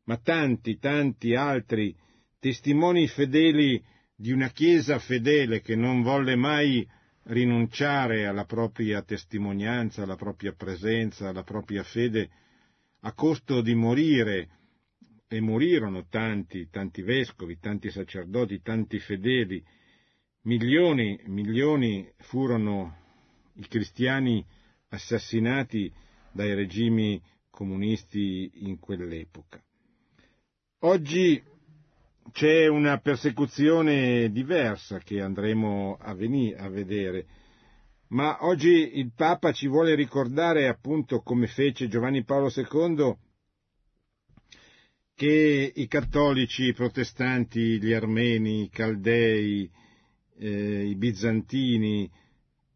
[0.03, 1.95] ma tanti, tanti altri
[2.37, 3.81] testimoni fedeli
[4.13, 6.85] di una Chiesa fedele che non volle mai
[7.27, 12.29] rinunciare alla propria testimonianza, alla propria presenza, alla propria fede,
[12.99, 14.49] a costo di morire,
[15.29, 19.63] e morirono tanti, tanti vescovi, tanti sacerdoti, tanti fedeli,
[20.47, 22.95] milioni, milioni furono
[23.55, 24.43] i cristiani
[24.89, 25.91] assassinati
[26.31, 29.61] dai regimi comunisti in quell'epoca.
[30.79, 31.43] Oggi
[32.31, 37.25] c'è una persecuzione diversa che andremo a, venire, a vedere,
[38.09, 43.17] ma oggi il Papa ci vuole ricordare appunto come fece Giovanni Paolo II
[45.13, 49.69] che i cattolici, i protestanti, gli armeni, i caldei,
[50.37, 52.09] eh, i bizantini,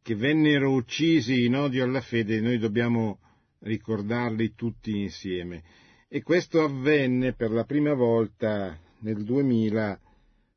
[0.02, 3.20] che vennero uccisi in odio alla fede, noi dobbiamo
[3.60, 5.64] ricordarli tutti insieme.
[6.08, 10.00] E questo avvenne per la prima volta nel 2000,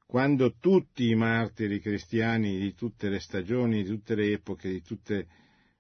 [0.06, 5.26] quando tutti i martiri cristiani di tutte le stagioni, di tutte le epoche, di tutte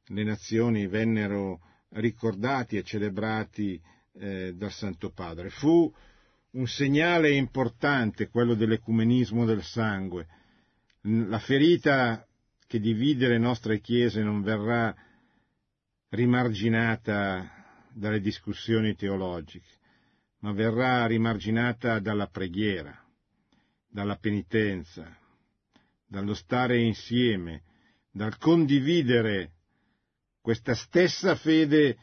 [0.06, 1.60] le nazioni vennero
[1.90, 3.80] ricordati e celebrati
[4.18, 5.50] eh, dal Santo Padre.
[5.50, 5.92] Fu
[6.50, 10.26] un segnale importante quello dell'ecumenismo del sangue.
[11.06, 12.26] La ferita
[12.66, 14.94] che divide le nostre chiese non verrà
[16.08, 17.46] rimarginata
[17.92, 19.68] dalle discussioni teologiche,
[20.38, 22.98] ma verrà rimarginata dalla preghiera,
[23.86, 25.14] dalla penitenza,
[26.06, 27.64] dallo stare insieme,
[28.10, 29.50] dal condividere
[30.40, 31.98] questa stessa fede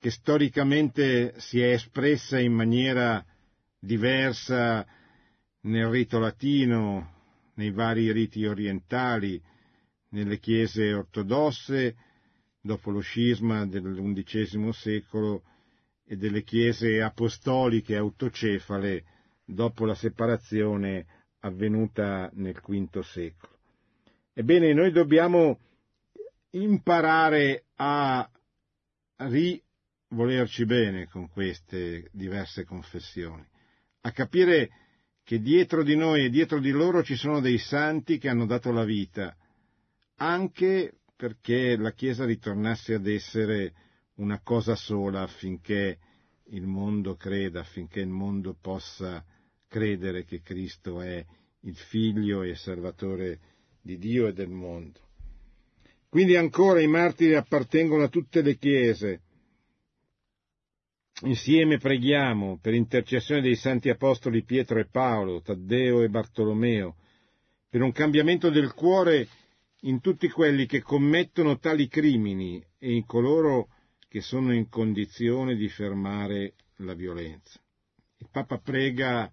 [0.00, 3.24] che storicamente si è espressa in maniera
[3.78, 4.84] diversa
[5.60, 7.18] nel rito latino,
[7.60, 9.40] nei vari riti orientali,
[10.10, 11.94] nelle chiese ortodosse,
[12.58, 15.42] dopo lo scisma dell'undicesimo secolo,
[16.06, 19.04] e delle chiese apostoliche autocefale
[19.44, 21.06] dopo la separazione
[21.40, 23.58] avvenuta nel V secolo.
[24.32, 25.58] Ebbene, noi dobbiamo
[26.52, 28.28] imparare a
[29.16, 33.46] rivolerci bene con queste diverse confessioni,
[34.00, 34.70] a capire
[35.30, 38.72] che dietro di noi e dietro di loro ci sono dei santi che hanno dato
[38.72, 39.36] la vita,
[40.16, 43.72] anche perché la Chiesa ritornasse ad essere
[44.14, 45.98] una cosa sola affinché
[46.46, 49.24] il mondo creda, affinché il mondo possa
[49.68, 51.24] credere che Cristo è
[51.60, 53.38] il Figlio e Salvatore
[53.80, 54.98] di Dio e del mondo.
[56.08, 59.20] Quindi ancora i martiri appartengono a tutte le chiese.
[61.22, 66.96] Insieme preghiamo per intercessione dei santi apostoli Pietro e Paolo, Taddeo e Bartolomeo,
[67.68, 69.28] per un cambiamento del cuore
[69.80, 73.68] in tutti quelli che commettono tali crimini e in coloro
[74.08, 77.60] che sono in condizione di fermare la violenza.
[78.16, 79.30] Il Papa prega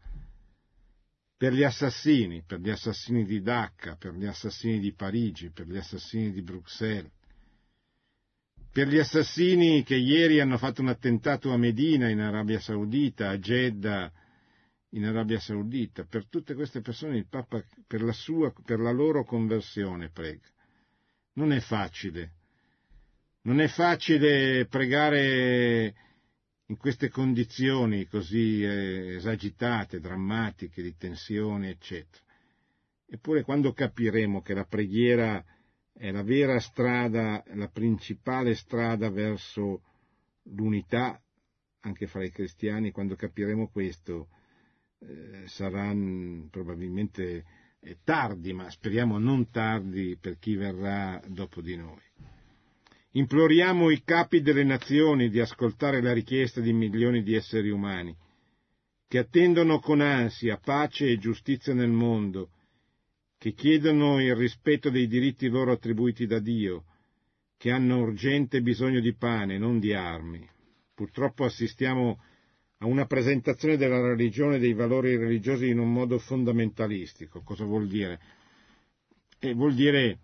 [1.37, 5.77] per gli assassini, per gli assassini di Dacca, per gli assassini di Parigi, per gli
[5.77, 7.11] assassini di Bruxelles,
[8.71, 13.37] per gli assassini che ieri hanno fatto un attentato a Medina in Arabia Saudita, a
[13.37, 14.11] Jeddah
[14.91, 19.23] in Arabia Saudita, per tutte queste persone il Papa per la, sua, per la loro
[19.23, 20.47] conversione prega.
[21.33, 22.37] Non è facile
[23.47, 25.95] non è facile pregare
[26.65, 32.23] in queste condizioni così eh, esagitate, drammatiche, di tensione, eccetera.
[33.09, 35.41] Eppure quando capiremo che la preghiera
[35.97, 39.81] è la vera strada, la principale strada verso
[40.43, 41.19] l'unità
[41.81, 44.27] anche fra i cristiani, quando capiremo questo
[44.99, 45.93] eh, sarà
[46.49, 47.45] probabilmente
[48.03, 52.01] tardi, ma speriamo non tardi per chi verrà dopo di noi.
[53.11, 58.15] Imploriamo i capi delle nazioni di ascoltare la richiesta di milioni di esseri umani
[59.07, 62.49] che attendono con ansia pace e giustizia nel mondo,
[63.37, 66.85] che chiedono il rispetto dei diritti loro attribuiti da Dio,
[67.55, 70.47] che hanno urgente bisogno di pane, non di armi.
[70.93, 72.19] Purtroppo assistiamo
[72.79, 77.41] a una presentazione della religione e dei valori religiosi in un modo fondamentalistico.
[77.41, 78.19] Cosa vuol dire?
[79.39, 80.19] E vuol dire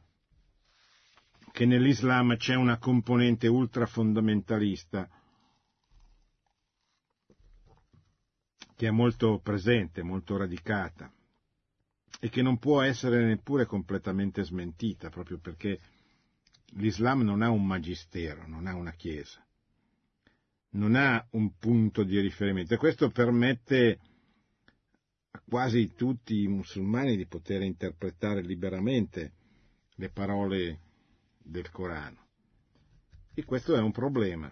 [1.52, 5.08] che nell'Islam c'è una componente ultrafondamentalista
[8.76, 11.12] che è molto presente, molto radicata
[12.24, 15.78] e che non può essere neppure completamente smentita, proprio perché
[16.76, 19.46] l'Islam non ha un magistero, non ha una chiesa,
[20.70, 24.00] non ha un punto di riferimento e questo permette
[25.32, 29.34] a quasi tutti i musulmani di poter interpretare liberamente
[29.96, 30.80] le parole
[31.40, 32.26] del Corano.
[33.34, 34.50] E questo è un problema.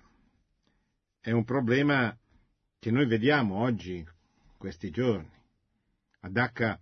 [1.22, 2.14] È un problema
[2.80, 4.06] che noi vediamo oggi,
[4.58, 5.40] questi giorni.
[6.24, 6.78] A Dhaka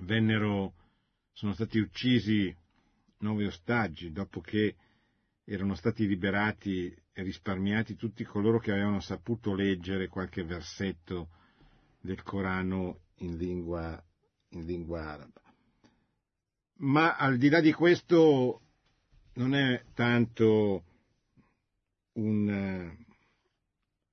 [0.00, 0.74] vennero,
[1.32, 2.54] sono stati uccisi
[3.18, 4.76] nove ostaggi dopo che
[5.44, 11.28] erano stati liberati e risparmiati tutti coloro che avevano saputo leggere qualche versetto
[12.00, 14.02] del Corano in lingua,
[14.50, 15.40] in lingua araba.
[16.78, 18.60] Ma al di là di questo
[19.34, 20.84] non è tanto
[22.14, 22.96] un,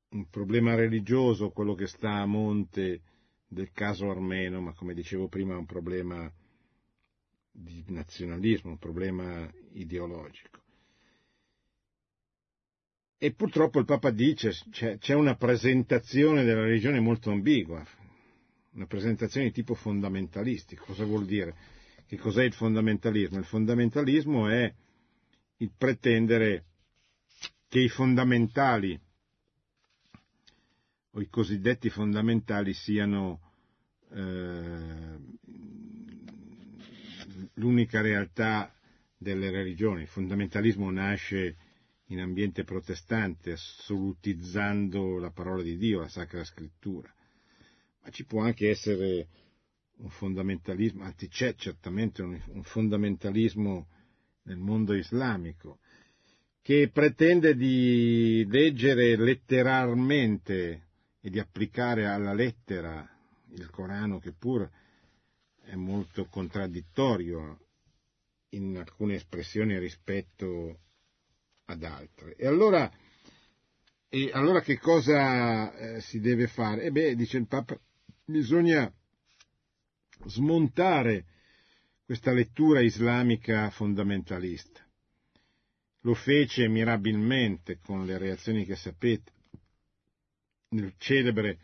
[0.10, 3.02] un problema religioso quello che sta a monte
[3.52, 6.32] del caso armeno, ma come dicevo prima è un problema
[7.52, 10.60] di nazionalismo, un problema ideologico.
[13.18, 17.86] E purtroppo il Papa dice c'è, c'è una presentazione della religione molto ambigua,
[18.72, 20.86] una presentazione di tipo fondamentalistico.
[20.86, 21.54] Cosa vuol dire?
[22.08, 23.38] Che cos'è il fondamentalismo?
[23.38, 24.74] Il fondamentalismo è
[25.58, 26.64] il pretendere
[27.68, 28.98] che i fondamentali
[31.12, 33.42] o i cosiddetti fondamentali siano
[34.12, 35.18] eh,
[37.56, 38.74] l'unica realtà
[39.18, 40.02] delle religioni.
[40.02, 41.58] Il fondamentalismo nasce
[42.08, 47.14] in ambiente protestante, assolutizzando la parola di Dio, la Sacra Scrittura.
[48.04, 49.28] Ma ci può anche essere
[49.98, 53.88] un fondamentalismo, anzi c'è certamente un, fondamentalismo
[54.44, 55.80] nel mondo islamico,
[56.62, 60.90] che pretende di leggere letteralmente
[61.22, 63.08] e di applicare alla lettera
[63.50, 64.68] il Corano, che pur
[65.62, 67.60] è molto contraddittorio
[68.50, 70.80] in alcune espressioni rispetto
[71.66, 72.36] ad altre.
[72.36, 72.92] E allora,
[74.10, 76.84] e allora che cosa eh, si deve fare?
[76.84, 77.80] E beh, dice il Papa,
[78.26, 78.92] bisogna
[80.26, 81.26] smontare
[82.04, 84.86] questa lettura islamica fondamentalista.
[86.02, 89.32] Lo fece mirabilmente con le reazioni che sapete
[90.72, 91.60] nel celebre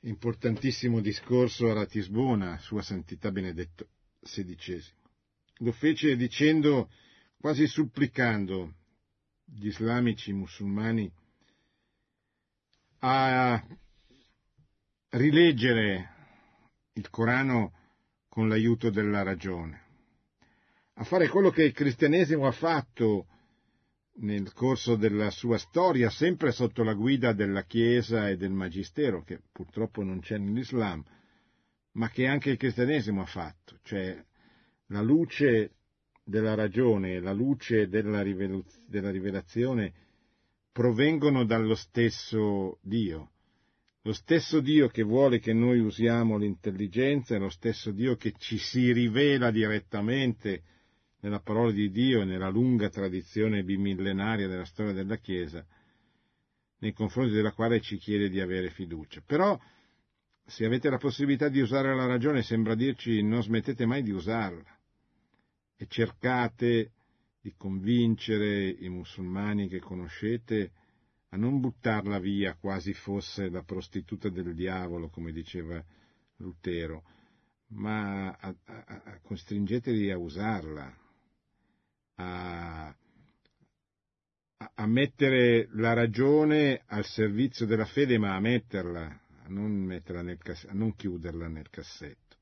[0.00, 3.88] importantissimo discorso a Ratisbona, Sua Santità Benedetto
[4.22, 4.82] XVI.
[5.58, 6.90] Lo fece dicendo,
[7.38, 8.74] quasi supplicando
[9.44, 11.10] gli islamici musulmani
[13.00, 13.66] a
[15.10, 16.08] rileggere
[16.92, 17.72] il Corano
[18.28, 19.82] con l'aiuto della ragione,
[20.94, 23.26] a fare quello che il cristianesimo ha fatto
[24.20, 29.40] nel corso della sua storia, sempre sotto la guida della Chiesa e del Magistero, che
[29.52, 31.02] purtroppo non c'è nell'Islam,
[31.92, 34.22] ma che anche il cristianesimo ha fatto, cioè
[34.86, 35.72] la luce
[36.30, 39.92] della ragione la luce della rivelazione
[40.70, 43.32] provengono dallo stesso Dio.
[44.02, 48.56] Lo stesso Dio che vuole che noi usiamo l'intelligenza è lo stesso Dio che ci
[48.56, 50.62] si rivela direttamente
[51.20, 55.64] nella parola di Dio e nella lunga tradizione bimillenaria della storia della Chiesa,
[56.78, 59.22] nei confronti della quale ci chiede di avere fiducia.
[59.24, 59.58] Però,
[60.44, 64.78] se avete la possibilità di usare la ragione, sembra dirci non smettete mai di usarla
[65.76, 66.92] e cercate
[67.40, 70.72] di convincere i musulmani che conoscete
[71.30, 75.82] a non buttarla via quasi fosse la prostituta del diavolo, come diceva
[76.36, 77.04] Lutero,
[77.68, 80.98] ma a, a, a costringeteli a usarla,
[82.20, 82.94] a,
[84.74, 90.38] a, mettere la ragione al servizio della fede, ma a metterla, a non, metterla nel,
[90.42, 92.36] a non chiuderla nel cassetto.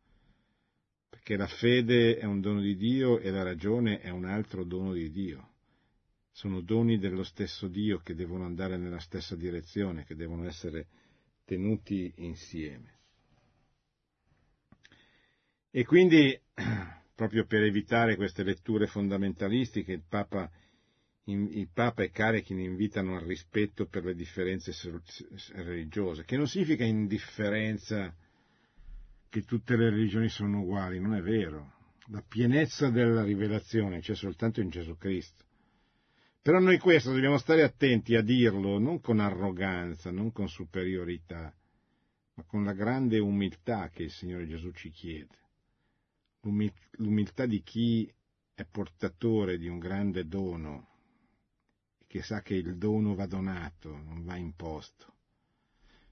[1.08, 4.92] Perché la fede è un dono di Dio e la ragione è un altro dono
[4.92, 5.46] di Dio.
[6.30, 10.86] Sono doni dello stesso Dio che devono andare nella stessa direzione, che devono essere
[11.44, 12.96] tenuti insieme.
[15.70, 16.38] E quindi
[17.18, 20.48] proprio per evitare queste letture fondamentalistiche, il Papa
[21.24, 24.72] il Papa e Karekin invitano al rispetto per le differenze
[25.54, 28.14] religiose, che non significa indifferenza
[29.28, 31.72] che tutte le religioni sono uguali, non è vero.
[32.06, 35.44] La pienezza della rivelazione c'è soltanto in Gesù Cristo.
[36.40, 41.52] Però noi questo dobbiamo stare attenti a dirlo non con arroganza, non con superiorità,
[42.34, 45.36] ma con la grande umiltà che il Signore Gesù ci chiede.
[46.40, 48.10] L'umiltà di chi
[48.54, 50.88] è portatore di un grande dono,
[52.06, 55.14] che sa che il dono va donato, non va imposto.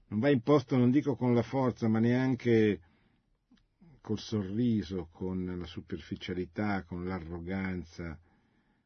[0.07, 2.81] Non va imposto, non dico con la forza, ma neanche
[3.99, 8.17] col sorriso, con la superficialità, con l'arroganza,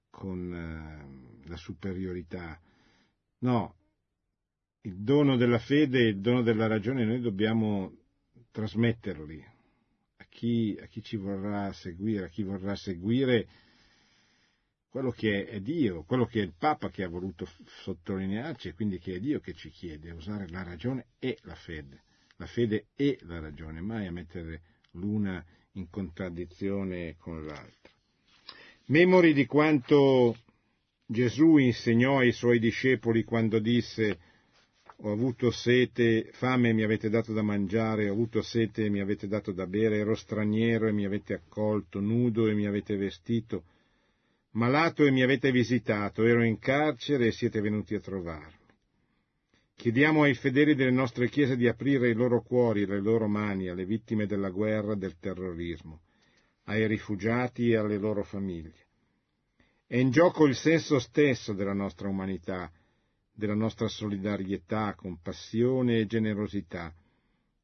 [0.10, 2.60] con eh, la superiorità.
[3.40, 3.76] No,
[4.82, 7.96] il dono della fede e il dono della ragione noi dobbiamo
[8.50, 9.51] trasmetterli
[10.42, 13.48] chi, a chi ci vorrà seguire, a chi vorrà seguire
[14.90, 17.48] quello che è Dio, quello che è il Papa che ha voluto
[17.84, 22.02] sottolinearci e quindi che è Dio che ci chiede, usare la ragione e la fede,
[22.38, 24.62] la fede e la ragione, mai a mettere
[24.94, 27.92] l'una in contraddizione con l'altra.
[28.86, 30.36] Memori di quanto
[31.06, 34.18] Gesù insegnò ai suoi discepoli quando disse
[35.04, 39.00] ho avuto sete, fame e mi avete dato da mangiare, ho avuto sete e mi
[39.00, 43.64] avete dato da bere, ero straniero e mi avete accolto, nudo e mi avete vestito,
[44.52, 48.60] malato e mi avete visitato, ero in carcere e siete venuti a trovarmi.
[49.76, 53.70] Chiediamo ai fedeli delle nostre chiese di aprire i loro cuori e le loro mani
[53.70, 56.02] alle vittime della guerra e del terrorismo,
[56.66, 58.86] ai rifugiati e alle loro famiglie.
[59.88, 62.72] È in gioco il senso stesso della nostra umanità,
[63.34, 66.94] della nostra solidarietà, compassione e generosità,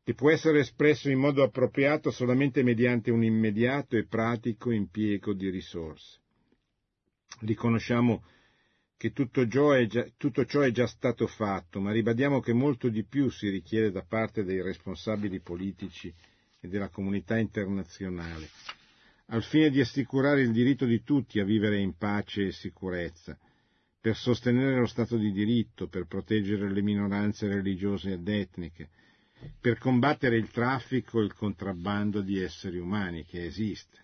[0.03, 5.49] che può essere espresso in modo appropriato solamente mediante un immediato e pratico impiego di
[5.49, 6.20] risorse.
[7.41, 8.24] Riconosciamo
[8.97, 13.03] che tutto ciò, già, tutto ciò è già stato fatto, ma ribadiamo che molto di
[13.03, 16.11] più si richiede da parte dei responsabili politici
[16.59, 18.49] e della comunità internazionale,
[19.28, 23.38] al fine di assicurare il diritto di tutti a vivere in pace e sicurezza,
[24.08, 28.88] per sostenere lo Stato di diritto, per proteggere le minoranze religiose ed etniche,
[29.60, 33.97] per combattere il traffico e il contrabbando di esseri umani che esiste.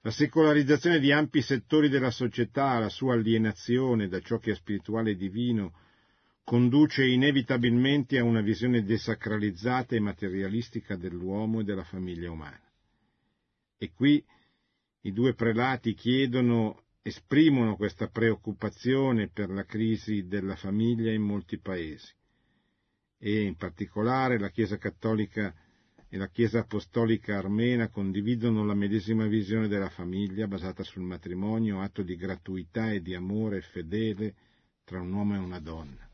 [0.00, 5.12] La secolarizzazione di ampi settori della società, la sua alienazione da ciò che è spirituale
[5.12, 5.74] e divino,
[6.42, 12.60] conduce inevitabilmente a una visione desacralizzata e materialistica dell'uomo e della famiglia umana.
[13.78, 14.20] E qui
[15.02, 22.12] i due prelati chiedono, esprimono questa preoccupazione per la crisi della famiglia in molti paesi
[23.18, 25.54] e in particolare la Chiesa cattolica
[26.08, 32.02] e la Chiesa apostolica armena condividono la medesima visione della famiglia basata sul matrimonio, atto
[32.02, 34.34] di gratuità e di amore fedele
[34.84, 36.08] tra un uomo e una donna.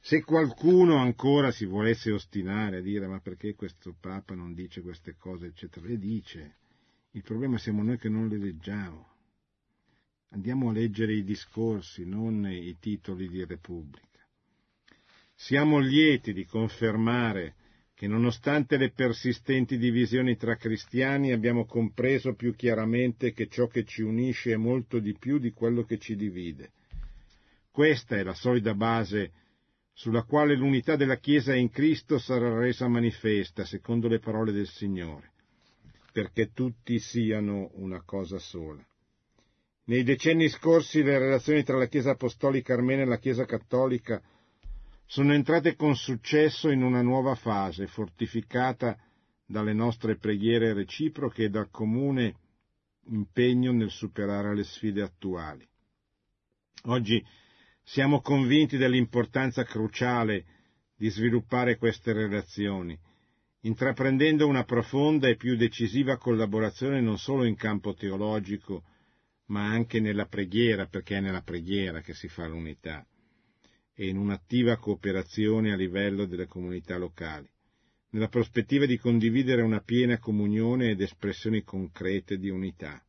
[0.00, 5.14] Se qualcuno ancora si volesse ostinare a dire ma perché questo Papa non dice queste
[5.16, 6.56] cose, eccetera, le dice.
[7.12, 9.11] Il problema siamo noi che non le leggiamo.
[10.34, 14.26] Andiamo a leggere i discorsi, non i titoli di Repubblica.
[15.34, 17.54] Siamo lieti di confermare
[17.94, 24.00] che nonostante le persistenti divisioni tra cristiani abbiamo compreso più chiaramente che ciò che ci
[24.00, 26.72] unisce è molto di più di quello che ci divide.
[27.70, 29.32] Questa è la solida base
[29.92, 35.32] sulla quale l'unità della Chiesa in Cristo sarà resa manifesta, secondo le parole del Signore,
[36.10, 38.82] perché tutti siano una cosa sola.
[39.92, 44.22] Nei decenni scorsi le relazioni tra la Chiesa apostolica armena e la Chiesa cattolica
[45.04, 48.96] sono entrate con successo in una nuova fase, fortificata
[49.44, 52.36] dalle nostre preghiere reciproche e dal comune
[53.08, 55.68] impegno nel superare le sfide attuali.
[56.84, 57.22] Oggi
[57.82, 60.46] siamo convinti dell'importanza cruciale
[60.96, 62.98] di sviluppare queste relazioni,
[63.64, 68.84] intraprendendo una profonda e più decisiva collaborazione non solo in campo teologico,
[69.52, 73.06] ma anche nella preghiera, perché è nella preghiera che si fa l'unità
[73.94, 77.46] e in un'attiva cooperazione a livello delle comunità locali,
[78.12, 83.04] nella prospettiva di condividere una piena comunione ed espressioni concrete di unità.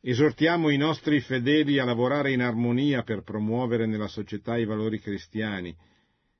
[0.00, 5.76] Esortiamo i nostri fedeli a lavorare in armonia per promuovere nella società i valori cristiani,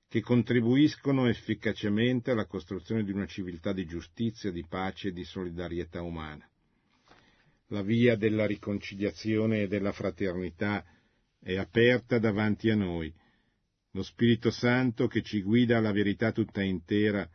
[0.09, 6.01] che contribuiscono efficacemente alla costruzione di una civiltà di giustizia, di pace e di solidarietà
[6.01, 6.50] umana.
[7.71, 10.85] La via della riconciliazione e della fraternità
[11.41, 13.13] è aperta davanti a noi,
[13.93, 17.29] lo Spirito Santo che ci guida alla verità tutta intera,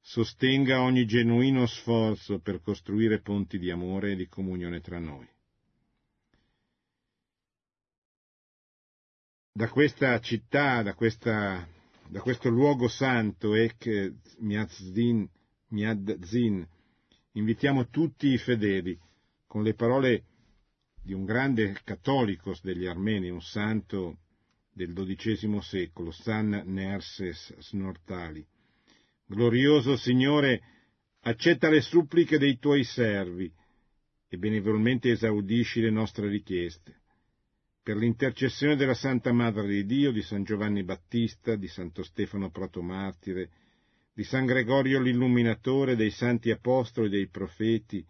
[0.00, 5.28] sostenga ogni genuino sforzo per costruire ponti di amore e di comunione tra noi.
[9.56, 11.64] da questa città, da, questa,
[12.08, 15.28] da questo luogo santo, Ek Miadzin,
[15.68, 16.66] Miadzin,
[17.34, 18.98] invitiamo tutti i fedeli
[19.54, 20.24] con le parole
[21.00, 24.18] di un grande cattolico degli armeni, un santo
[24.72, 28.44] del XII secolo, San Nerses Snortali.
[29.24, 30.60] Glorioso Signore,
[31.20, 33.48] accetta le suppliche dei tuoi servi
[34.26, 37.02] e benevolmente esaudisci le nostre richieste.
[37.80, 43.50] Per l'intercessione della Santa Madre di Dio, di San Giovanni Battista, di Santo Stefano Protomartire,
[44.12, 48.04] di San Gregorio l'Illuminatore, dei Santi Apostoli, dei Profeti,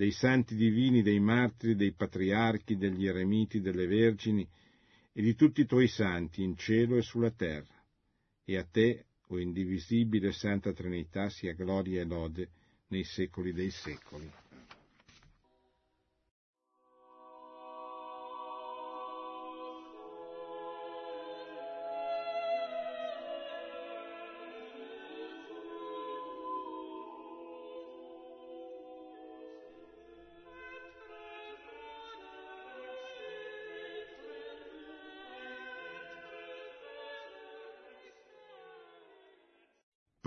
[0.00, 4.48] dei Santi Divini, dei Martiri, dei Patriarchi, degli Eremiti, delle Vergini
[5.12, 7.84] e di tutti i tuoi santi in cielo e sulla terra.
[8.42, 12.48] E a te, o indivisibile Santa Trinità, sia gloria e lode
[12.86, 14.32] nei secoli dei secoli.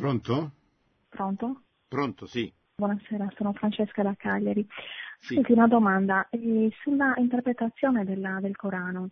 [0.03, 0.51] Pronto?
[1.07, 1.61] Pronto?
[1.87, 2.51] Pronto, sì.
[2.75, 4.67] Buonasera, sono Francesca da Cagliari.
[5.17, 5.35] Sì.
[5.35, 9.11] Scusi, una domanda eh, sulla interpretazione della, del Corano.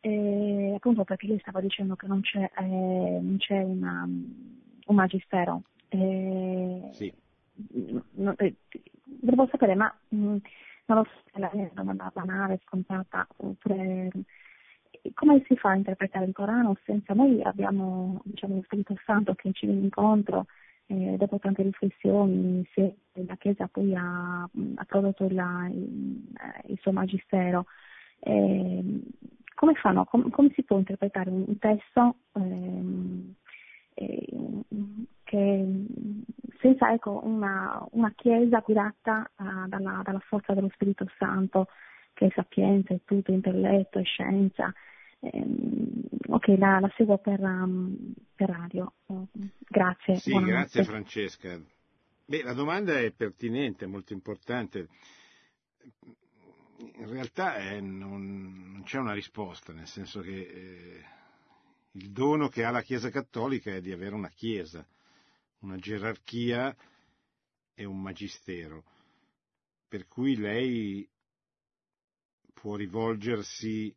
[0.00, 5.62] Eh, appunto perché lei stava dicendo che non c'è, eh, non c'è una, un magistero.
[5.88, 7.10] Sì.
[8.16, 8.34] no,
[9.22, 14.10] volevo sapere, ma mh, non lo so è una domanda banale, scontata, oppure
[15.14, 19.52] come si fa a interpretare il Corano senza noi abbiamo diciamo, lo Spirito Santo che
[19.52, 20.46] ci viene incontro
[20.86, 26.78] eh, dopo tante riflessioni se la Chiesa poi ha, ha prodotto la, il, eh, il
[26.80, 27.66] suo magistero.
[28.20, 29.02] Eh,
[29.54, 30.04] come fanno?
[30.04, 33.34] Com- come si può interpretare un testo eh,
[35.24, 35.86] che
[36.60, 41.68] senza ecco, una, una Chiesa guidata ah, dalla, dalla forza dello Spirito Santo,
[42.12, 44.72] che è sapienza, è tutto, intelletto, è scienza.
[45.20, 48.92] Ehm, ok, la, la seguo per, um, per radio.
[49.68, 50.16] Grazie.
[50.16, 51.58] Sì, grazie Francesca.
[52.24, 54.88] Beh, la domanda è pertinente, molto importante.
[56.78, 61.04] In realtà eh, non, non c'è una risposta, nel senso che eh,
[61.92, 64.86] il dono che ha la Chiesa Cattolica è di avere una Chiesa,
[65.60, 66.76] una gerarchia
[67.74, 68.84] e un magistero,
[69.88, 71.08] per cui lei
[72.52, 73.94] può rivolgersi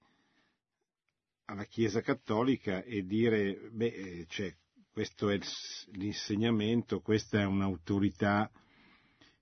[1.50, 4.56] alla Chiesa Cattolica e dire, beh, eh, cioè,
[4.91, 5.39] questo è
[5.93, 8.50] l'insegnamento, questa è un'autorità,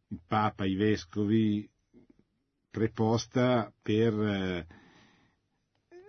[0.08, 1.70] il Papa, i Vescovi,
[2.70, 4.68] preposta per eh,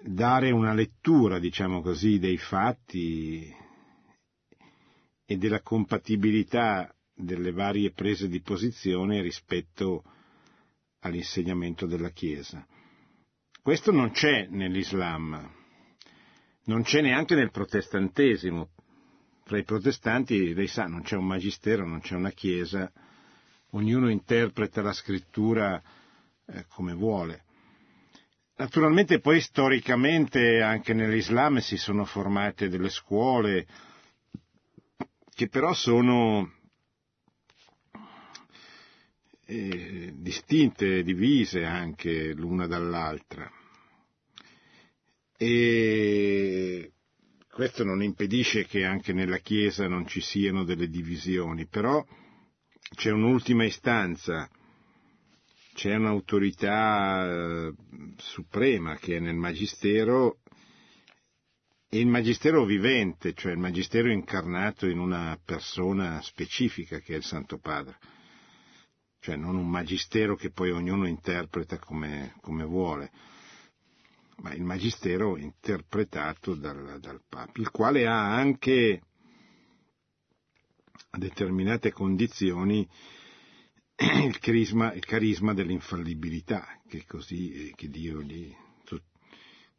[0.02, 3.52] dare una lettura, diciamo così, dei fatti
[5.24, 10.04] e della compatibilità delle varie prese di posizione rispetto
[11.00, 12.64] all'insegnamento della Chiesa.
[13.60, 15.57] Questo non c'è nell'Islam,
[16.68, 18.70] non c'è neanche nel protestantesimo.
[19.44, 22.90] Tra i protestanti, lei sa, non c'è un magistero, non c'è una chiesa,
[23.70, 25.82] ognuno interpreta la scrittura
[26.46, 27.44] eh, come vuole.
[28.56, 33.66] Naturalmente poi storicamente anche nell'Islam si sono formate delle scuole
[35.32, 36.52] che però sono
[39.46, 43.48] eh, distinte, divise anche l'una dall'altra.
[45.40, 46.94] E
[47.48, 52.04] questo non impedisce che anche nella Chiesa non ci siano delle divisioni, però
[52.96, 54.50] c'è un'ultima istanza,
[55.74, 57.72] c'è un'autorità eh,
[58.16, 60.40] suprema che è nel Magistero
[61.88, 67.24] e il Magistero vivente, cioè il Magistero incarnato in una persona specifica che è il
[67.24, 67.96] Santo Padre,
[69.20, 73.12] cioè non un Magistero che poi ognuno interpreta come, come vuole
[74.40, 79.02] ma il magistero interpretato dal, dal Papa, il quale ha anche
[81.10, 82.88] a determinate condizioni
[84.00, 88.54] il carisma, il carisma dell'infallibilità che, così, che, Dio gli,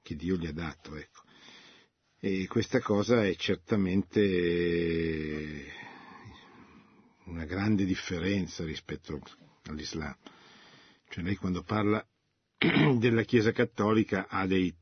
[0.02, 0.96] che Dio gli ha dato.
[0.96, 1.22] Ecco.
[2.20, 5.72] E questa cosa è certamente
[7.26, 9.22] una grande differenza rispetto
[9.68, 10.18] all'Islam.
[11.08, 12.06] Cioè lei quando parla
[13.00, 14.74] della Chiesa Cattolica ha dei,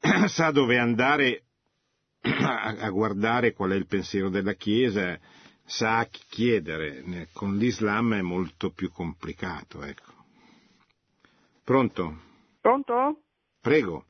[0.26, 1.44] sa dove andare
[2.20, 5.18] a, a, guardare qual è il pensiero della Chiesa,
[5.64, 7.28] sa a chi chiedere.
[7.32, 9.82] Con l'Islam è molto più complicato.
[9.82, 10.12] Ecco.
[11.64, 12.18] Pronto?
[12.60, 13.20] Pronto?
[13.60, 14.04] Prego.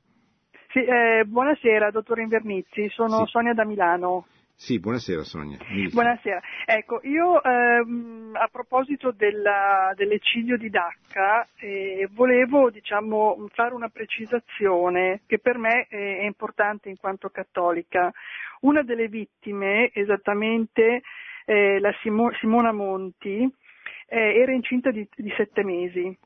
[0.72, 3.30] Sì, eh, buonasera, dottor Invernizzi, sono Sì.
[3.30, 4.26] Sonia da Milano.
[4.58, 5.58] Sì, buonasera Sonia.
[5.92, 6.40] Buonasera.
[6.64, 15.20] Ecco, io ehm, a proposito della- dell'eccidio di Dacca eh, volevo diciamo, fare una precisazione
[15.26, 18.10] che per me è importante in quanto cattolica.
[18.60, 21.02] Una delle vittime, esattamente
[21.44, 23.46] eh, la Simo- Simona Monti,
[24.08, 26.16] eh, era incinta di, di sette mesi.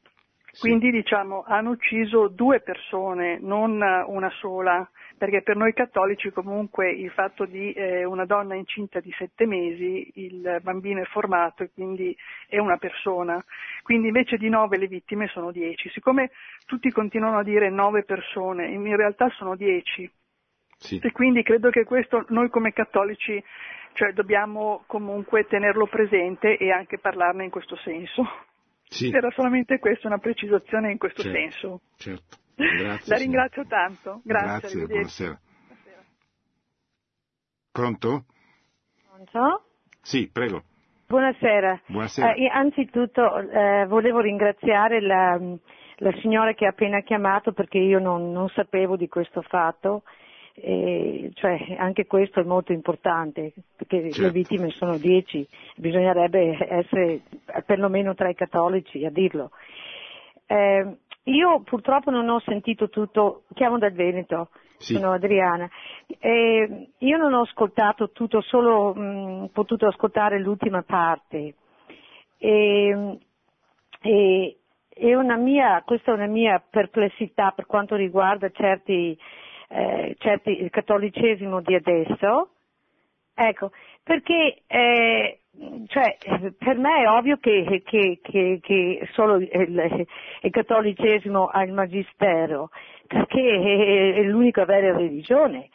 [0.53, 0.61] Sì.
[0.61, 4.89] Quindi diciamo hanno ucciso due persone, non una sola,
[5.21, 10.11] perché per noi cattolici comunque il fatto di eh, una donna incinta di sette mesi,
[10.15, 12.17] il bambino è formato e quindi
[12.49, 13.45] è una persona.
[13.83, 15.91] Quindi invece di nove le vittime sono dieci.
[15.91, 16.31] Siccome
[16.65, 20.11] tutti continuano a dire nove persone, in realtà sono dieci.
[20.79, 20.99] Sì.
[21.03, 23.45] E quindi credo che questo noi come cattolici
[23.93, 28.23] cioè, dobbiamo comunque tenerlo presente e anche parlarne in questo senso.
[28.89, 29.11] Sì.
[29.11, 31.39] Era solamente questa una precisazione in questo Certo.
[31.39, 31.81] senso.
[31.99, 32.40] Certo.
[32.55, 33.19] Grazie, La signora.
[33.19, 34.21] ringrazio tanto.
[34.25, 34.49] Grazie.
[34.49, 35.23] Grazie, arrivederci.
[35.25, 35.41] buonasera.
[37.73, 38.25] Pronto?
[39.09, 39.65] Pronto?
[40.03, 40.63] Sì, prego.
[41.07, 41.81] Buonasera.
[41.87, 42.35] Buonasera.
[42.35, 45.39] Eh, anzitutto eh, volevo ringraziare la,
[45.97, 50.03] la signora che ha appena chiamato perché io non, non sapevo di questo fatto.
[50.55, 54.21] E, cioè, anche questo è molto importante perché Certo.
[54.23, 55.47] le vittime sono dieci,
[55.77, 57.21] bisognerebbe essere
[57.65, 59.51] perlomeno tra i cattolici a dirlo.
[61.31, 64.95] Io purtroppo non ho sentito tutto, chiamo dal Veneto, Sì.
[64.95, 65.69] sono Adriana.
[66.19, 71.55] Eh, io non ho ascoltato tutto, ho solo mh, potuto ascoltare l'ultima parte.
[72.39, 73.19] E,
[74.03, 74.55] e-
[75.15, 79.17] una mia, questa è una mia perplessità per quanto riguarda certi,
[79.69, 82.51] eh, certi il cattolicesimo di adesso.
[83.35, 83.71] Ecco,
[84.03, 85.40] perché eh,
[85.89, 86.17] cioè,
[86.57, 90.07] per me è ovvio che, che- che- che solo il,
[90.43, 92.71] il cattolicesimo ha il magistero,
[93.07, 95.69] perché è l'unica vera religione,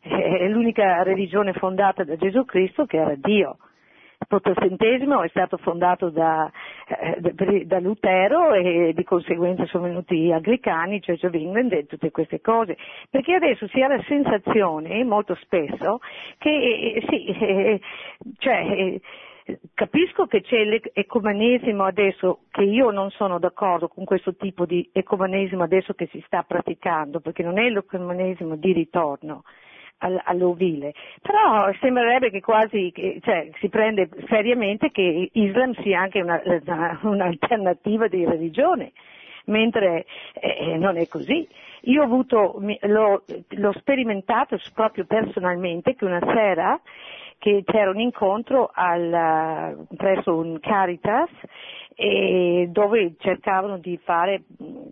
[0.00, 3.56] è l'unica religione fondata da Gesù Cristo che era Dio.
[4.26, 6.50] Protestantesimo è stato fondato da,
[6.88, 11.86] eh, da- da Lutero e di conseguenza sono venuti gli anglicani, Church of England e
[11.86, 12.76] tutte queste cose.
[13.10, 16.00] Perché adesso si ha la sensazione, molto spesso,
[16.38, 17.80] che eh, sì, eh,
[18.38, 19.00] cioè,
[19.74, 25.62] Capisco che c'è l'ecumenesimo adesso, che io non sono d'accordo con questo tipo di ecumenesimo
[25.62, 29.44] adesso che si sta praticando, perché non è l'ecumenesimo di ritorno
[29.98, 30.92] all'ovile,
[31.22, 32.92] però sembrerebbe che quasi
[33.22, 38.92] cioè, si prende seriamente che Islam sia anche una- una- un'alternativa di religione,
[39.46, 41.46] mentre eh, non è così.
[41.82, 46.80] Io ho avuto, l'ho, l'ho sperimentato proprio personalmente che una sera
[47.38, 51.30] che c'era un incontro al- presso un Caritas
[52.68, 54.42] dove cercavano di fare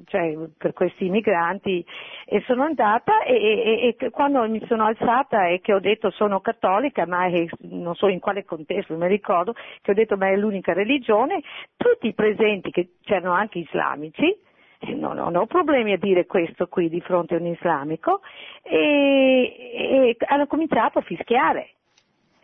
[0.06, 1.84] cioè, per questi migranti
[2.24, 6.40] e sono andata e, e- e quando mi sono alzata e che ho detto sono
[6.40, 10.36] cattolica ma è- non so in quale contesto mi ricordo che ho detto ma è
[10.36, 11.42] l'unica religione
[11.76, 14.34] tutti i presenti che c'erano anche islamici
[14.78, 18.22] eh, non, non ho problemi a dire questo qui di fronte a un islamico
[18.62, 21.68] e, e hanno cominciato a fischiare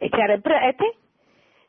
[0.03, 0.95] e c'era il prete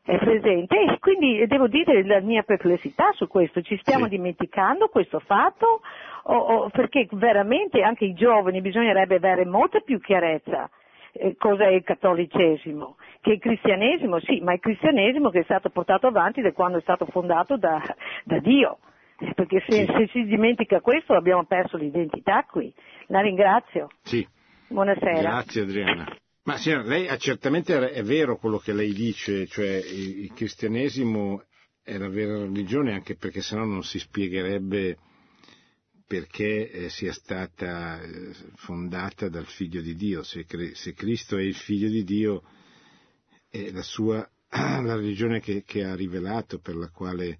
[0.04, 4.10] è presente e quindi devo dire la mia perplessità su questo, ci stiamo Sì.
[4.10, 5.80] dimenticando questo fatto
[6.24, 10.68] o- o- perché veramente anche i giovani bisognerebbe avere molta più chiarezza
[11.14, 15.68] eh, cosa è il cattolicesimo, che il cristianesimo sì, ma il cristianesimo che è stato
[15.68, 17.80] portato avanti da quando è stato fondato da,
[18.24, 18.78] da Dio,
[19.18, 19.92] Eh, perché se, Sì.
[19.92, 22.72] se si dimentica questo abbiamo perso l'identità qui.
[23.08, 24.26] La ringrazio, Sì,
[24.68, 25.20] buonasera.
[25.20, 26.06] grazie Adriana.
[26.44, 31.44] Ma signora, lei ha certamente è vero quello che lei dice, cioè il, cristianesimo
[31.80, 34.98] è la vera religione anche perché sennò non si spiegherebbe
[36.04, 40.24] perché eh, sia stata eh, fondata dal figlio di Dio.
[40.24, 42.42] Se, se Cristo è il figlio di Dio
[43.48, 47.38] è la sua la religione che, che ha rivelato, per la quale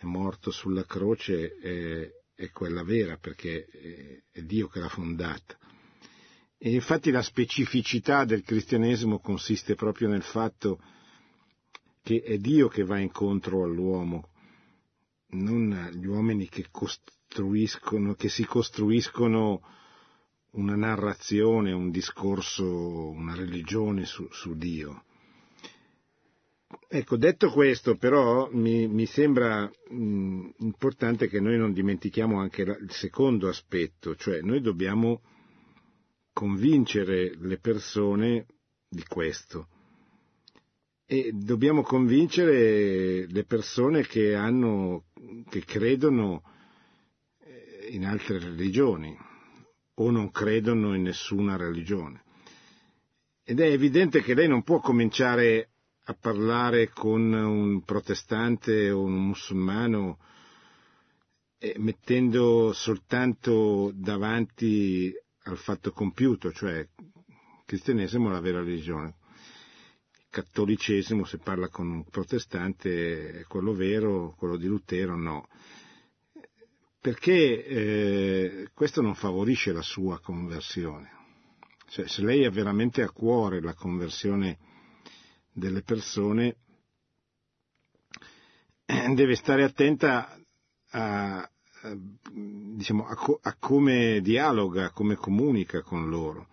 [0.00, 5.56] è morto sulla croce, è, è quella vera perché è, è Dio che l'ha fondata.
[6.66, 10.80] E infatti la specificità del cristianesimo consiste proprio nel fatto
[12.02, 14.30] che è Dio che va incontro all'uomo,
[15.32, 19.60] non gli uomini che costruiscono, che si costruiscono
[20.52, 25.04] una narrazione, un discorso, una religione su, su Dio.
[26.88, 32.78] Ecco, detto questo, però, mi, mi sembra mh, importante che noi non dimentichiamo anche la-
[32.78, 35.20] il secondo aspetto, cioè noi dobbiamo
[36.34, 38.46] convincere le persone
[38.86, 39.68] di questo
[41.06, 45.04] e dobbiamo convincere le persone che hanno,
[45.48, 46.42] che credono
[47.40, 49.16] eh, in altre religioni.
[49.96, 52.24] o non credono in nessuna religione.
[53.44, 55.68] Ed è evidente che lei non può cominciare
[56.06, 60.18] a parlare con un protestante o un musulmano
[61.58, 65.14] eh, mettendo soltanto davanti
[65.44, 66.86] al fatto compiuto, cioè
[67.64, 69.16] cristianesimo è la vera religione.
[70.30, 75.48] Cattolicesimo, se parla con un protestante, è quello vero, quello di Lutero no.
[77.00, 81.12] Perché eh, questo non favorisce la sua conversione.
[81.88, 84.58] Cioè, se lei ha veramente a cuore la conversione
[85.52, 86.56] delle persone,
[89.14, 90.36] deve stare attenta
[90.90, 91.48] a,
[91.92, 96.48] diciamo, a, co- a come dialoga, a come comunica con loro.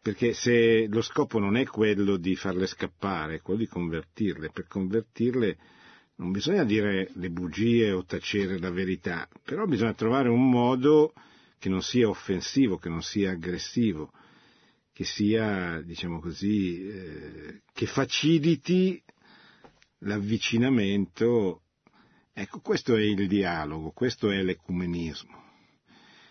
[0.00, 4.66] Perché se lo scopo non è quello di farle scappare, è quello di convertirle, per
[4.66, 5.58] convertirle
[6.16, 11.12] non bisogna dire le bugie o tacere la verità, però bisogna trovare un modo
[11.58, 14.12] che non sia offensivo, che non sia aggressivo,
[14.92, 19.02] che sia, diciamo così, eh, che faciliti
[19.98, 21.61] l'avvicinamento
[22.34, 25.42] Ecco, questo è il dialogo, questo è l'ecumenismo,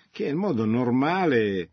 [0.10, 1.70] che è il modo normale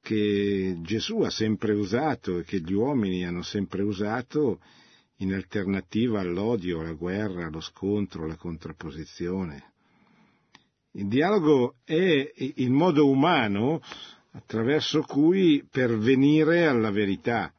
[0.00, 4.60] che Gesù ha sempre usato e che gli uomini hanno sempre usato
[5.18, 9.72] in alternativa all'odio, alla guerra, allo scontro, alla contrapposizione.
[10.92, 13.80] Il dialogo è il modo umano
[14.32, 17.52] attraverso cui pervenire alla verità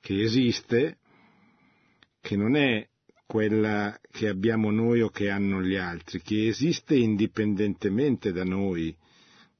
[0.00, 0.98] che esiste,
[2.20, 2.88] che non è
[3.32, 8.94] quella che abbiamo noi o che hanno gli altri, che esiste indipendentemente da noi,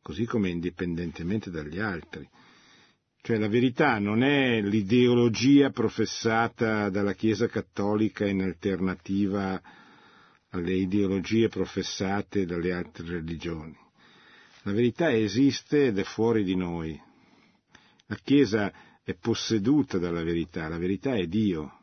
[0.03, 2.29] così come indipendentemente dagli altri.
[3.23, 9.59] Cioè la verità non è l'ideologia professata dalla Chiesa cattolica in alternativa
[10.51, 13.75] alle ideologie professate dalle altre religioni.
[14.65, 17.01] La verità esiste ed è fuori di noi.
[18.05, 18.71] La Chiesa
[19.03, 21.79] è posseduta dalla verità, la verità è Dio,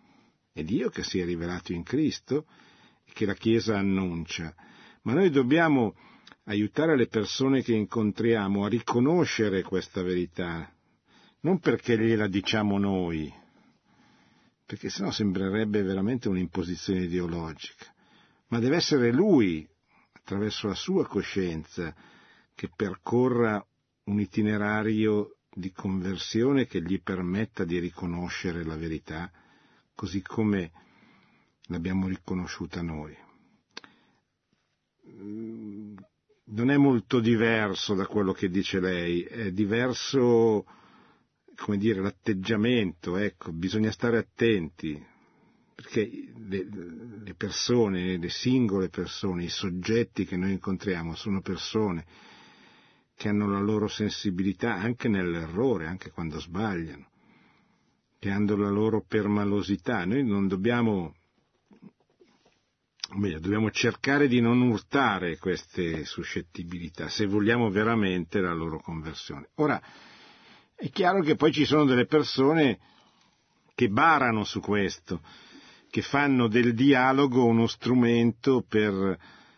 [0.52, 2.45] è Dio che si è rivelato in Cristo
[3.06, 4.54] e che la Chiesa annuncia.
[5.04, 5.95] Ma noi dobbiamo
[6.45, 10.72] aiutare le persone che incontriamo a riconoscere questa verità,
[11.41, 13.32] non perché gliela diciamo noi,
[14.66, 17.93] perché sennò sembrerebbe veramente un'imposizione ideologica,
[18.47, 19.68] ma deve essere lui,
[20.12, 21.95] attraverso la sua coscienza,
[22.54, 23.64] che percorra
[24.06, 29.32] un itinerario di conversione che gli permetta di riconoscere la verità
[30.00, 30.72] così come
[31.64, 33.14] l'abbiamo riconosciuta noi.
[35.10, 35.97] Mm,
[36.45, 40.66] non è molto diverso da quello che dice lei, è diverso,
[41.54, 45.06] come dire, l'atteggiamento, ecco, bisogna stare attenti,
[45.76, 46.10] perché
[46.47, 46.68] le,
[47.22, 52.06] le persone, le singole persone, i soggetti che noi incontriamo sono persone
[53.18, 57.10] che hanno la loro sensibilità anche nell'errore, anche quando sbagliano
[58.20, 60.03] che hanno la loro permalosità.
[60.05, 61.15] Noi non dobbiamo,
[63.15, 69.49] meglio, dobbiamo cercare di non urtare queste suscettibilità se vogliamo veramente la loro conversione.
[69.55, 69.82] Ora,
[70.76, 72.80] è chiaro che poi ci sono delle persone
[73.74, 75.22] che barano su questo,
[75.89, 79.17] che fanno del dialogo uno strumento per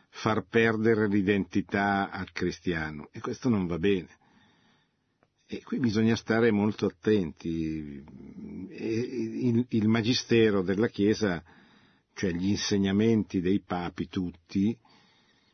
[0.09, 4.19] far perdere l'identità al cristiano e questo non va bene.
[5.53, 8.01] E qui bisogna stare molto attenti.
[8.69, 11.43] Il, magistero della Chiesa,
[12.13, 14.73] cioè gli insegnamenti dei papi tutti,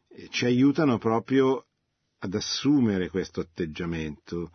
[0.09, 1.65] eh, ci aiutano proprio
[2.19, 4.51] ad assumere questo atteggiamento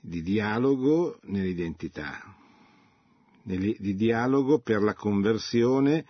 [0.00, 2.18] di dialogo nell'identità,
[3.42, 6.06] di dialogo per la conversione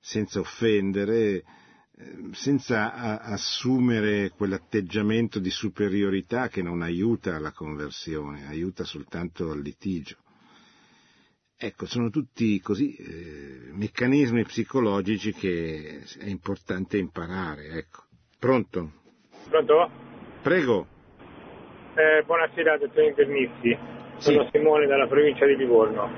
[0.00, 1.44] senza offendere,
[2.32, 10.16] senza assumere quell'atteggiamento di superiorità che non aiuta alla conversione, aiuta soltanto al litigio.
[11.60, 17.70] Ecco, sono tutti così eh, meccanismi psicologici che è importante imparare.
[17.70, 18.04] Ecco.
[18.38, 18.92] Pronto?
[19.48, 19.90] Pronto?
[20.40, 20.86] Prego.
[21.94, 23.76] Eh, buonasera, dottor Internissi.
[24.18, 24.50] Sono sì.
[24.52, 26.08] Simone dalla provincia di Livorno.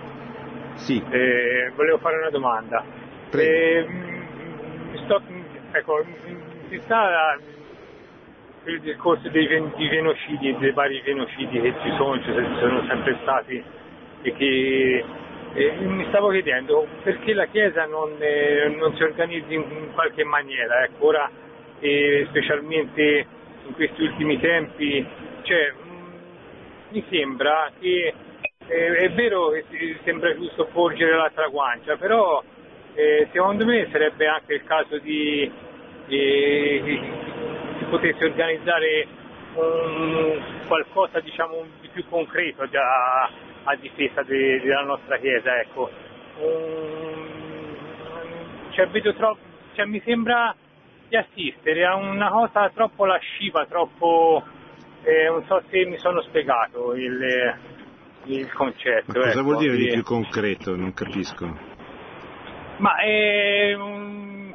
[0.77, 1.03] Sì.
[1.11, 2.85] Eh, volevo fare una domanda.
[3.31, 3.51] Prego.
[3.51, 3.87] Eh,
[5.05, 5.23] sto
[5.73, 6.05] Ecco,
[6.69, 7.39] si sta
[8.65, 13.63] il discorso dei, genocidi, dei vari genocidi che ci sono, ci sono sempre stati
[14.23, 15.05] e che
[15.55, 20.83] eh, mi stavo chiedendo perché la Chiesa non, eh, non si organizza in qualche maniera,
[20.85, 21.31] ecco, ora
[21.79, 23.27] eh, specialmente
[23.67, 25.07] in questi ultimi tempi,
[25.43, 26.17] cioè, mh, mm,
[26.91, 28.15] mi sembra che
[28.67, 32.43] eh, è vero che sembra giusto porgere l'altra guancia, però
[32.95, 35.51] eh, secondo me sarebbe anche il caso di,
[36.07, 39.07] di, di potersi organizzare
[39.55, 43.31] un, qualcosa diciamo di più concreto a,
[43.65, 45.61] a difesa de, della nostra Chiesa.
[45.61, 45.91] Ecco.
[46.39, 47.75] Un,
[48.71, 49.41] cioè, vedo troppo,
[49.75, 50.55] cioè, mi sembra
[51.09, 54.45] di assistere a una cosa troppo lasciva, troppo...
[55.03, 57.57] Eh, non so se mi sono spiegato il,
[58.25, 59.05] il concetto.
[59.07, 60.77] Ma cosa ecco, vuol dire di di- più concreto?
[60.77, 61.70] Non capisco.
[62.81, 64.55] Ma è un-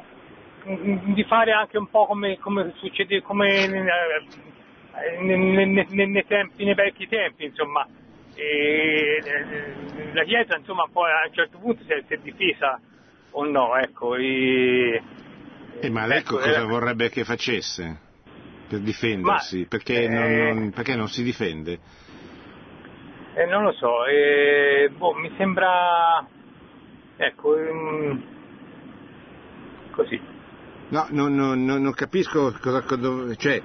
[0.64, 6.26] un- di fare anche un po' come, come succede come eh, ne- ne- ne- nei,
[6.26, 7.86] tempi, nei vecchi tempi, insomma.
[8.34, 12.80] E, eh, la Chiesa insomma poi a un certo punto si è, si è difesa
[13.30, 14.16] o no, ecco.
[14.16, 15.02] E,
[15.80, 18.00] Eh, ma lei ecco, cosa eh, vorrebbe che facesse
[18.68, 19.60] per difendersi?
[19.60, 21.78] Ma, perché, eh, non, non- perché non si difende?
[23.34, 26.26] eh, non lo so, eh, boh, mi sembra
[27.16, 28.22] ecco ehm,
[29.90, 30.20] così.
[30.88, 33.60] No, non, non- non- capisco cosa, cosa- cioè,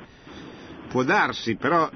[0.90, 1.90] può darsi, però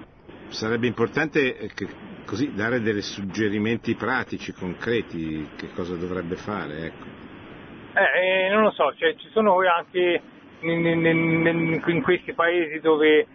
[0.49, 1.87] sarebbe importante eh, che-
[2.25, 7.05] così dare dei suggerimenti pratici, concreti, che cosa dovrebbe fare, ecco.
[7.93, 10.21] Eh, eh, non lo so, cioè, ci sono anche
[10.59, 13.25] in, in- in- in questi paesi dove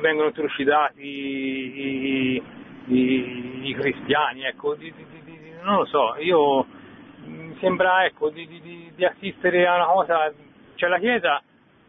[0.00, 2.42] vengono trucidati i,
[2.86, 6.66] i- i cristiani, ecco, di- di- di- non lo so, io
[7.60, 10.32] sembra ecco, di, di- di- assistere a una cosa,
[10.74, 11.42] cioè la Chiesa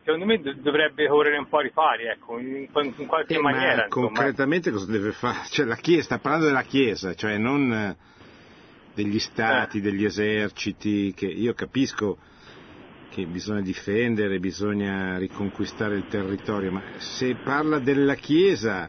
[0.03, 2.67] secondo me do- dovrebbe correre un po' ai ripari, ecco, in,
[2.97, 3.76] in qualche Eh, maniera.
[3.76, 4.07] ma insomma.
[4.07, 5.39] concretamente cosa deve fare?
[5.49, 7.95] Cioè, la Chiesa, sta parlando della Chiesa, cioè non eh,
[8.95, 9.82] degli stati, Eh.
[9.82, 12.17] degli eserciti, che io capisco
[13.09, 18.88] che bisogna difendere, bisogna riconquistare il territorio, ma se parla della Chiesa,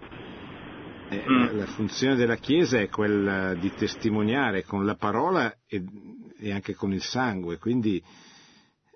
[1.08, 1.58] eh, Mm.
[1.58, 5.82] la funzione della Chiesa è quella di testimoniare con la parola e,
[6.42, 8.02] e anche con il sangue, quindi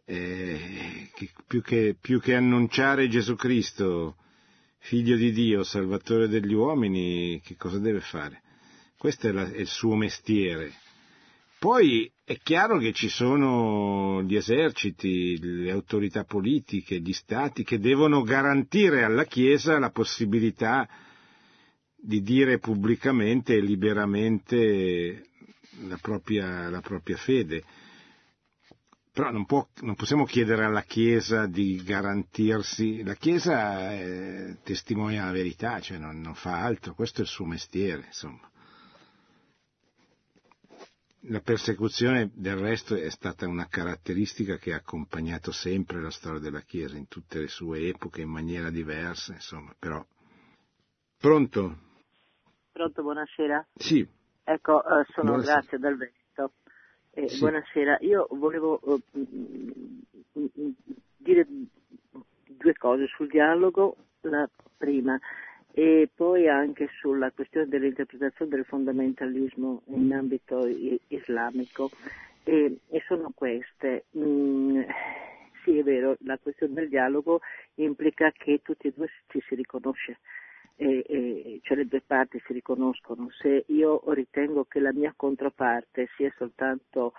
[0.05, 4.17] eh, che più, che, più che annunciare Gesù Cristo,
[4.79, 8.43] figlio di Dio, salvatore degli uomini, che cosa deve fare?
[8.99, 10.73] Questo è, la- è il suo mestiere.
[11.59, 18.23] Poi è chiaro che ci sono gli eserciti, le autorità politiche, gli stati che devono
[18.23, 20.89] garantire alla Chiesa la possibilità
[21.97, 25.29] di dire pubblicamente e liberamente
[25.85, 27.65] la propria, la propria fede.
[29.13, 35.33] Però non, può- non possiamo chiedere alla Chiesa di garantirsi, la Chiesa eh, testimonia la
[35.33, 38.51] verità, cioè non, non fa altro, questo è il suo mestiere, insomma.
[41.29, 46.61] La persecuzione del resto è stata una caratteristica che ha accompagnato sempre la storia della
[46.61, 50.05] Chiesa in tutte le sue epoche, in maniera diversa, insomma, però.
[51.19, 51.79] Pronto?
[52.71, 53.67] Pronto, buonasera.
[53.75, 54.07] Sì,
[54.49, 55.59] Ecco, eh, sono Buonasera.
[55.59, 56.53] Grazia dal Veneto.
[57.11, 57.41] Eh, Sì.
[57.41, 58.81] Buonasera, io volevo
[59.19, 60.71] mm,
[61.17, 61.47] dire
[62.47, 65.19] due cose sul dialogo, la prima,
[65.73, 70.65] e poi anche sulla questione dell'interpretazione del fondamentalismo in ambito
[71.09, 71.91] islamico.
[72.45, 74.05] E, e sono queste.
[74.17, 74.81] Mm,
[75.65, 77.41] sì, è vero, la questione del dialogo
[77.75, 80.19] implica che tutti e due ci si riconosce
[80.77, 83.29] e, e- cioè le due parti si riconoscono.
[83.31, 87.13] Se io ritengo che la mia controparte sia soltanto,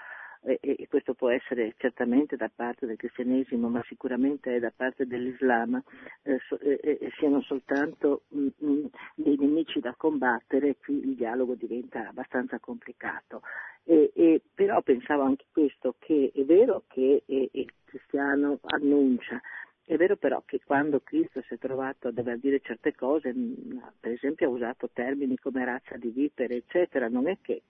[0.44, 5.06] e, e- questo può essere certamente da parte del cristianesimo, ma sicuramente è da parte
[5.08, 5.82] dell'Islam,
[6.24, 8.86] eh, so- eh, siano soltanto mm, mm,
[9.16, 13.42] dei nemici da combattere, qui il dialogo diventa abbastanza complicato.
[13.84, 19.42] E- e- però pensavo anche questo, che è vero che il cristiano annuncia,
[19.88, 23.94] è vero però che quando Cristo si è trovato a dover dire certe cose, mh,
[24.02, 27.62] per esempio ha usato termini come razza di vipere, eccetera, non è che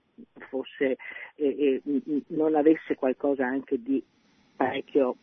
[0.49, 0.97] fosse,
[1.35, 4.03] eh, eh, non avesse qualcosa anche di
[4.55, 5.17] parecchio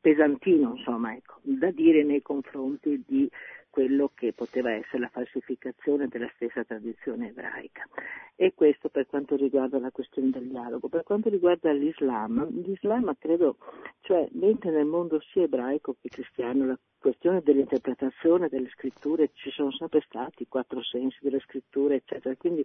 [0.00, 3.28] pesantino, insomma, ecco, da dire nei confronti di
[3.72, 7.88] quello che poteva essere la falsificazione della stessa tradizione ebraica.
[8.36, 10.88] E questo per quanto riguarda la questione del dialogo.
[10.88, 13.56] Per quanto riguarda l'Islam, l'Islam credo,
[14.02, 19.72] cioè mentre nel mondo sia ebraico che cristiano la questione dell'interpretazione delle scritture ci sono
[19.72, 22.34] sempre stati i quattro sensi delle scritture, eccetera.
[22.36, 22.64] Quindi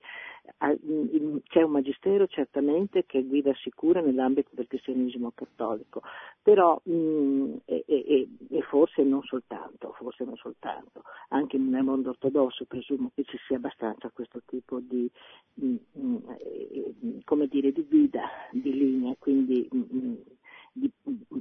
[0.59, 0.73] ah,
[1.47, 6.03] c'è un magistero certamente che guida sicura nell'ambito del cristianesimo cattolico,
[6.41, 12.65] però mm, e, e- e- forse non soltanto, forse non soltanto, anche nel mondo ortodosso
[12.65, 15.09] presumo che ci sia abbastanza questo tipo di,
[15.63, 19.67] mm, mm, eh, come dire, di guida, di linea, quindi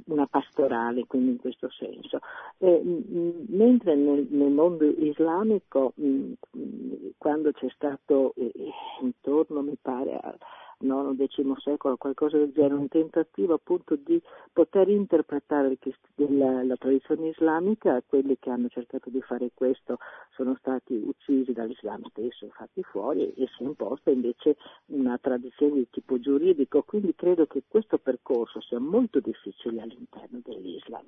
[0.05, 2.19] una pastorale, quindi in questo senso.
[2.59, 2.81] Eh,
[3.47, 5.93] mentre nel, nel mondo islamico,
[7.17, 8.51] quando c'è stato eh,
[9.01, 10.37] intorno, mi pare, a-
[10.79, 14.21] IX, X secolo, qualcosa del genere, un tentativo appunto di
[14.53, 15.77] poter interpretare
[16.15, 19.97] la, la tradizione islamica, quelli che hanno cercato di fare questo
[20.35, 24.55] sono stati uccisi dall'Islam stesso, fatti fuori e si è imposta invece
[24.87, 31.05] una tradizione di tipo giuridico, quindi credo che questo percorso sia molto difficile all'interno dell'Islam.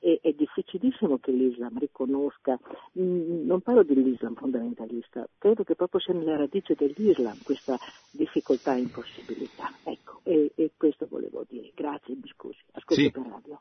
[0.00, 2.56] E è difficilissimo che l'Islam riconosca,
[2.98, 7.76] mm, non parlo dell'Islam fondamentalista, credo che proprio sia nella radice dell'Islam questa
[8.12, 9.72] difficoltà e impossibilità.
[9.84, 11.72] Ecco, e, e questo volevo dire.
[11.74, 13.10] Grazie, mi scusi, ascolto sì.
[13.10, 13.60] per radio.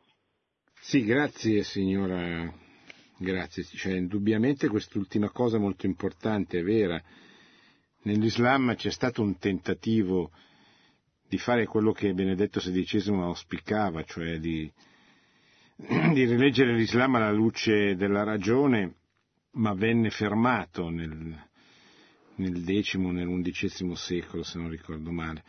[0.79, 2.51] Sì, grazie signora,
[3.17, 3.63] grazie.
[3.63, 7.01] Cioè, indubbiamente quest'ultima cosa molto importante, è vera.
[8.03, 10.31] Nell'Islam c'è stato un tentativo
[11.27, 14.71] di fare quello che Benedetto XVI auspicava, cioè di,
[15.75, 18.95] di rileggere l'Islam alla luce della ragione,
[19.53, 21.46] ma venne fermato nel,
[22.38, 25.43] nel X, nell'undicesimo secolo, se non ricordo male,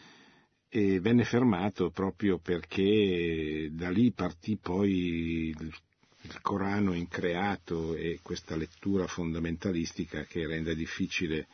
[0.68, 5.74] e venne fermato proprio perché da lì partì poi il,
[6.22, 11.49] il Corano increato e questa lettura fondamentalistica che rende difficile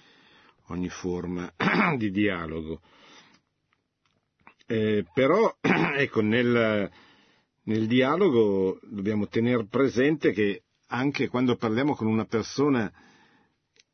[0.68, 1.53] ogni forma
[1.97, 2.80] di dialogo.
[4.66, 6.91] Eh, però, ecco, nel,
[7.64, 12.93] nel dialogo dobbiamo tenere presente che anche quando parliamo con una persona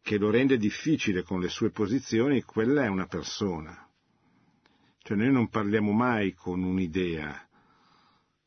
[0.03, 3.89] che lo rende difficile con le sue posizioni, quella è una persona.
[4.99, 7.47] Cioè noi non parliamo mai con un'idea,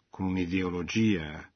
[0.09, 1.49] con un'ideologia,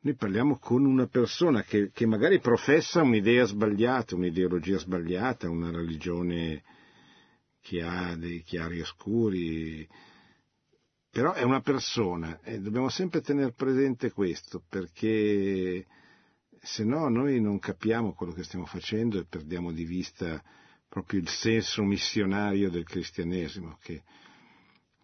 [0.00, 6.62] noi parliamo con una persona che, che magari professa un'idea sbagliata, un'ideologia sbagliata, una religione
[7.60, 9.86] che ha dei chiari oscuri,
[11.10, 15.84] però è una persona e dobbiamo sempre tenere presente questo perché
[16.60, 20.42] se no noi non capiamo quello che stiamo facendo e perdiamo di vista
[20.88, 24.02] proprio il senso missionario del cristianesimo che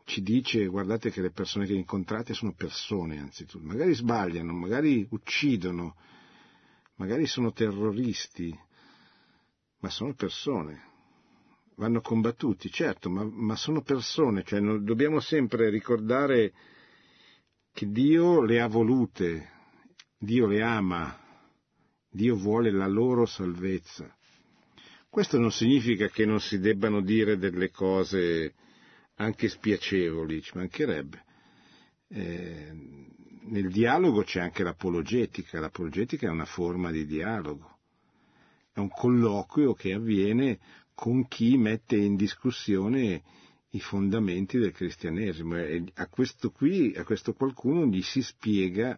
[0.04, 5.96] ci dice guardate che le persone che incontrate sono persone anzitutto, magari sbagliano, magari uccidono,
[6.96, 8.56] magari sono terroristi,
[9.80, 10.82] ma sono persone,
[11.76, 16.52] vanno combattuti, certo, ma, ma sono persone, cioè dobbiamo sempre ricordare
[17.72, 19.50] che Dio le ha volute,
[20.18, 21.23] Dio le ama,
[22.14, 24.16] Dio vuole la loro salvezza.
[25.10, 28.54] Questo non significa che non si debbano dire delle cose
[29.16, 31.24] anche spiacevoli, ci mancherebbe.
[32.06, 32.72] Eh,
[33.46, 37.78] nel dialogo c'è anche l'apologetica, l'apologetica è una forma di dialogo,
[38.72, 40.60] è un colloquio che avviene
[40.94, 43.22] con chi mette in discussione
[43.70, 48.96] i fondamenti del cristianesimo e a questo qui, a questo qualcuno gli si spiega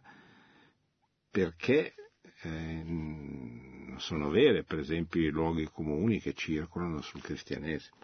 [1.31, 1.95] perché
[2.43, 7.97] eh, non sono vere, per esempio, i luoghi comuni che circolano sul cristianesimo.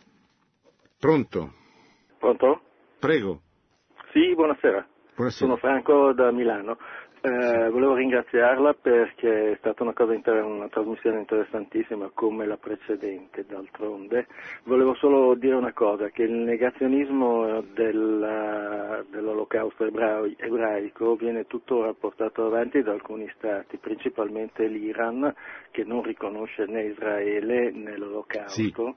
[0.99, 1.53] Pronto?
[2.19, 2.63] Pronto?
[2.99, 3.43] Prego.
[4.13, 4.87] Sì, buonasera.
[5.15, 5.47] Buonasera.
[5.47, 6.79] Sono Franco da Milano.
[7.25, 13.45] Eh, volevo ringraziarla perché è stata una, cosa inter- una trasmissione interessantissima come la precedente,
[13.47, 14.27] d'altronde.
[14.65, 22.45] Volevo solo dire una cosa, che il negazionismo del, dell'olocausto ebrao- ebraico viene tuttora portato
[22.45, 25.33] avanti da alcuni stati, principalmente l'Iran,
[25.71, 28.95] che non riconosce né Israele né l'olocausto, Sì.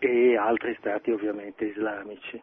[0.00, 2.42] e altri stati ovviamente islamici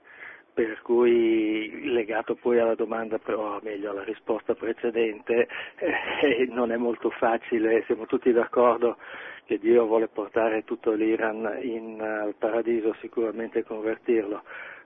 [0.54, 5.48] per cui legato poi alla domanda, però meglio alla risposta precedente,
[5.78, 8.98] eh, non è molto facile, siamo tutti d'accordo
[9.46, 14.44] che Dio vuole portare tutto l'Iran in, al paradiso, sicuramente convertirlo,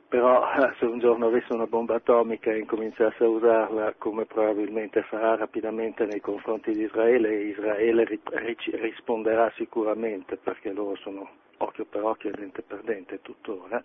[0.07, 5.01] però eh, se un giorno avesse una bomba atomica e incominciasse a usarla, come probabilmente
[5.03, 11.85] farà rapidamente nei confronti di Israele, Israele ri, ri, risponderà sicuramente perché loro sono occhio
[11.85, 13.81] per occhio e dente per dente tuttora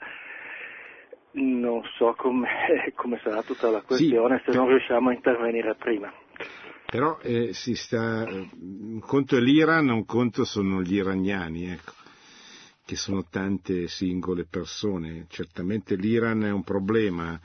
[1.32, 2.48] non so come,
[2.94, 6.12] come sarà tutta la questione Sì, se non riusciamo a intervenire prima.
[6.86, 11.92] Però eh, si sta, un conto è l'Iran, un conto sono gli iraniani, ecco,
[12.84, 15.24] che sono tante singole persone.
[15.28, 17.40] Certamente l'Iran è un problema,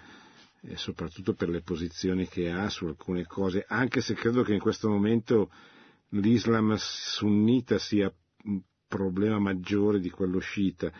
[0.64, 4.60] eh, soprattutto per le posizioni che ha su alcune cose, anche se credo che in
[4.60, 5.50] questo momento
[6.10, 8.12] l'Islam sunnita sia
[8.44, 10.92] un problema maggiore di quello sciita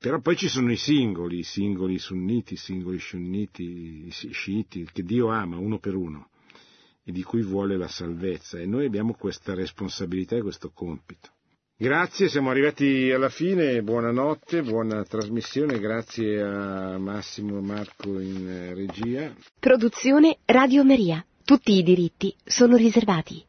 [0.00, 5.02] però poi ci sono i singoli, i singoli sunniti, i singoli scionniti, i sciiti, che
[5.02, 6.30] Dio ama uno per uno
[7.04, 11.28] e di cui vuole la salvezza e noi abbiamo questa responsabilità e questo compito.
[11.76, 19.34] Grazie, siamo arrivati alla fine, buonanotte, buona trasmissione, grazie a Massimo Marco in regia.
[19.58, 21.22] Produzione Radio Maria.
[21.44, 23.48] Tutti i diritti sono riservati.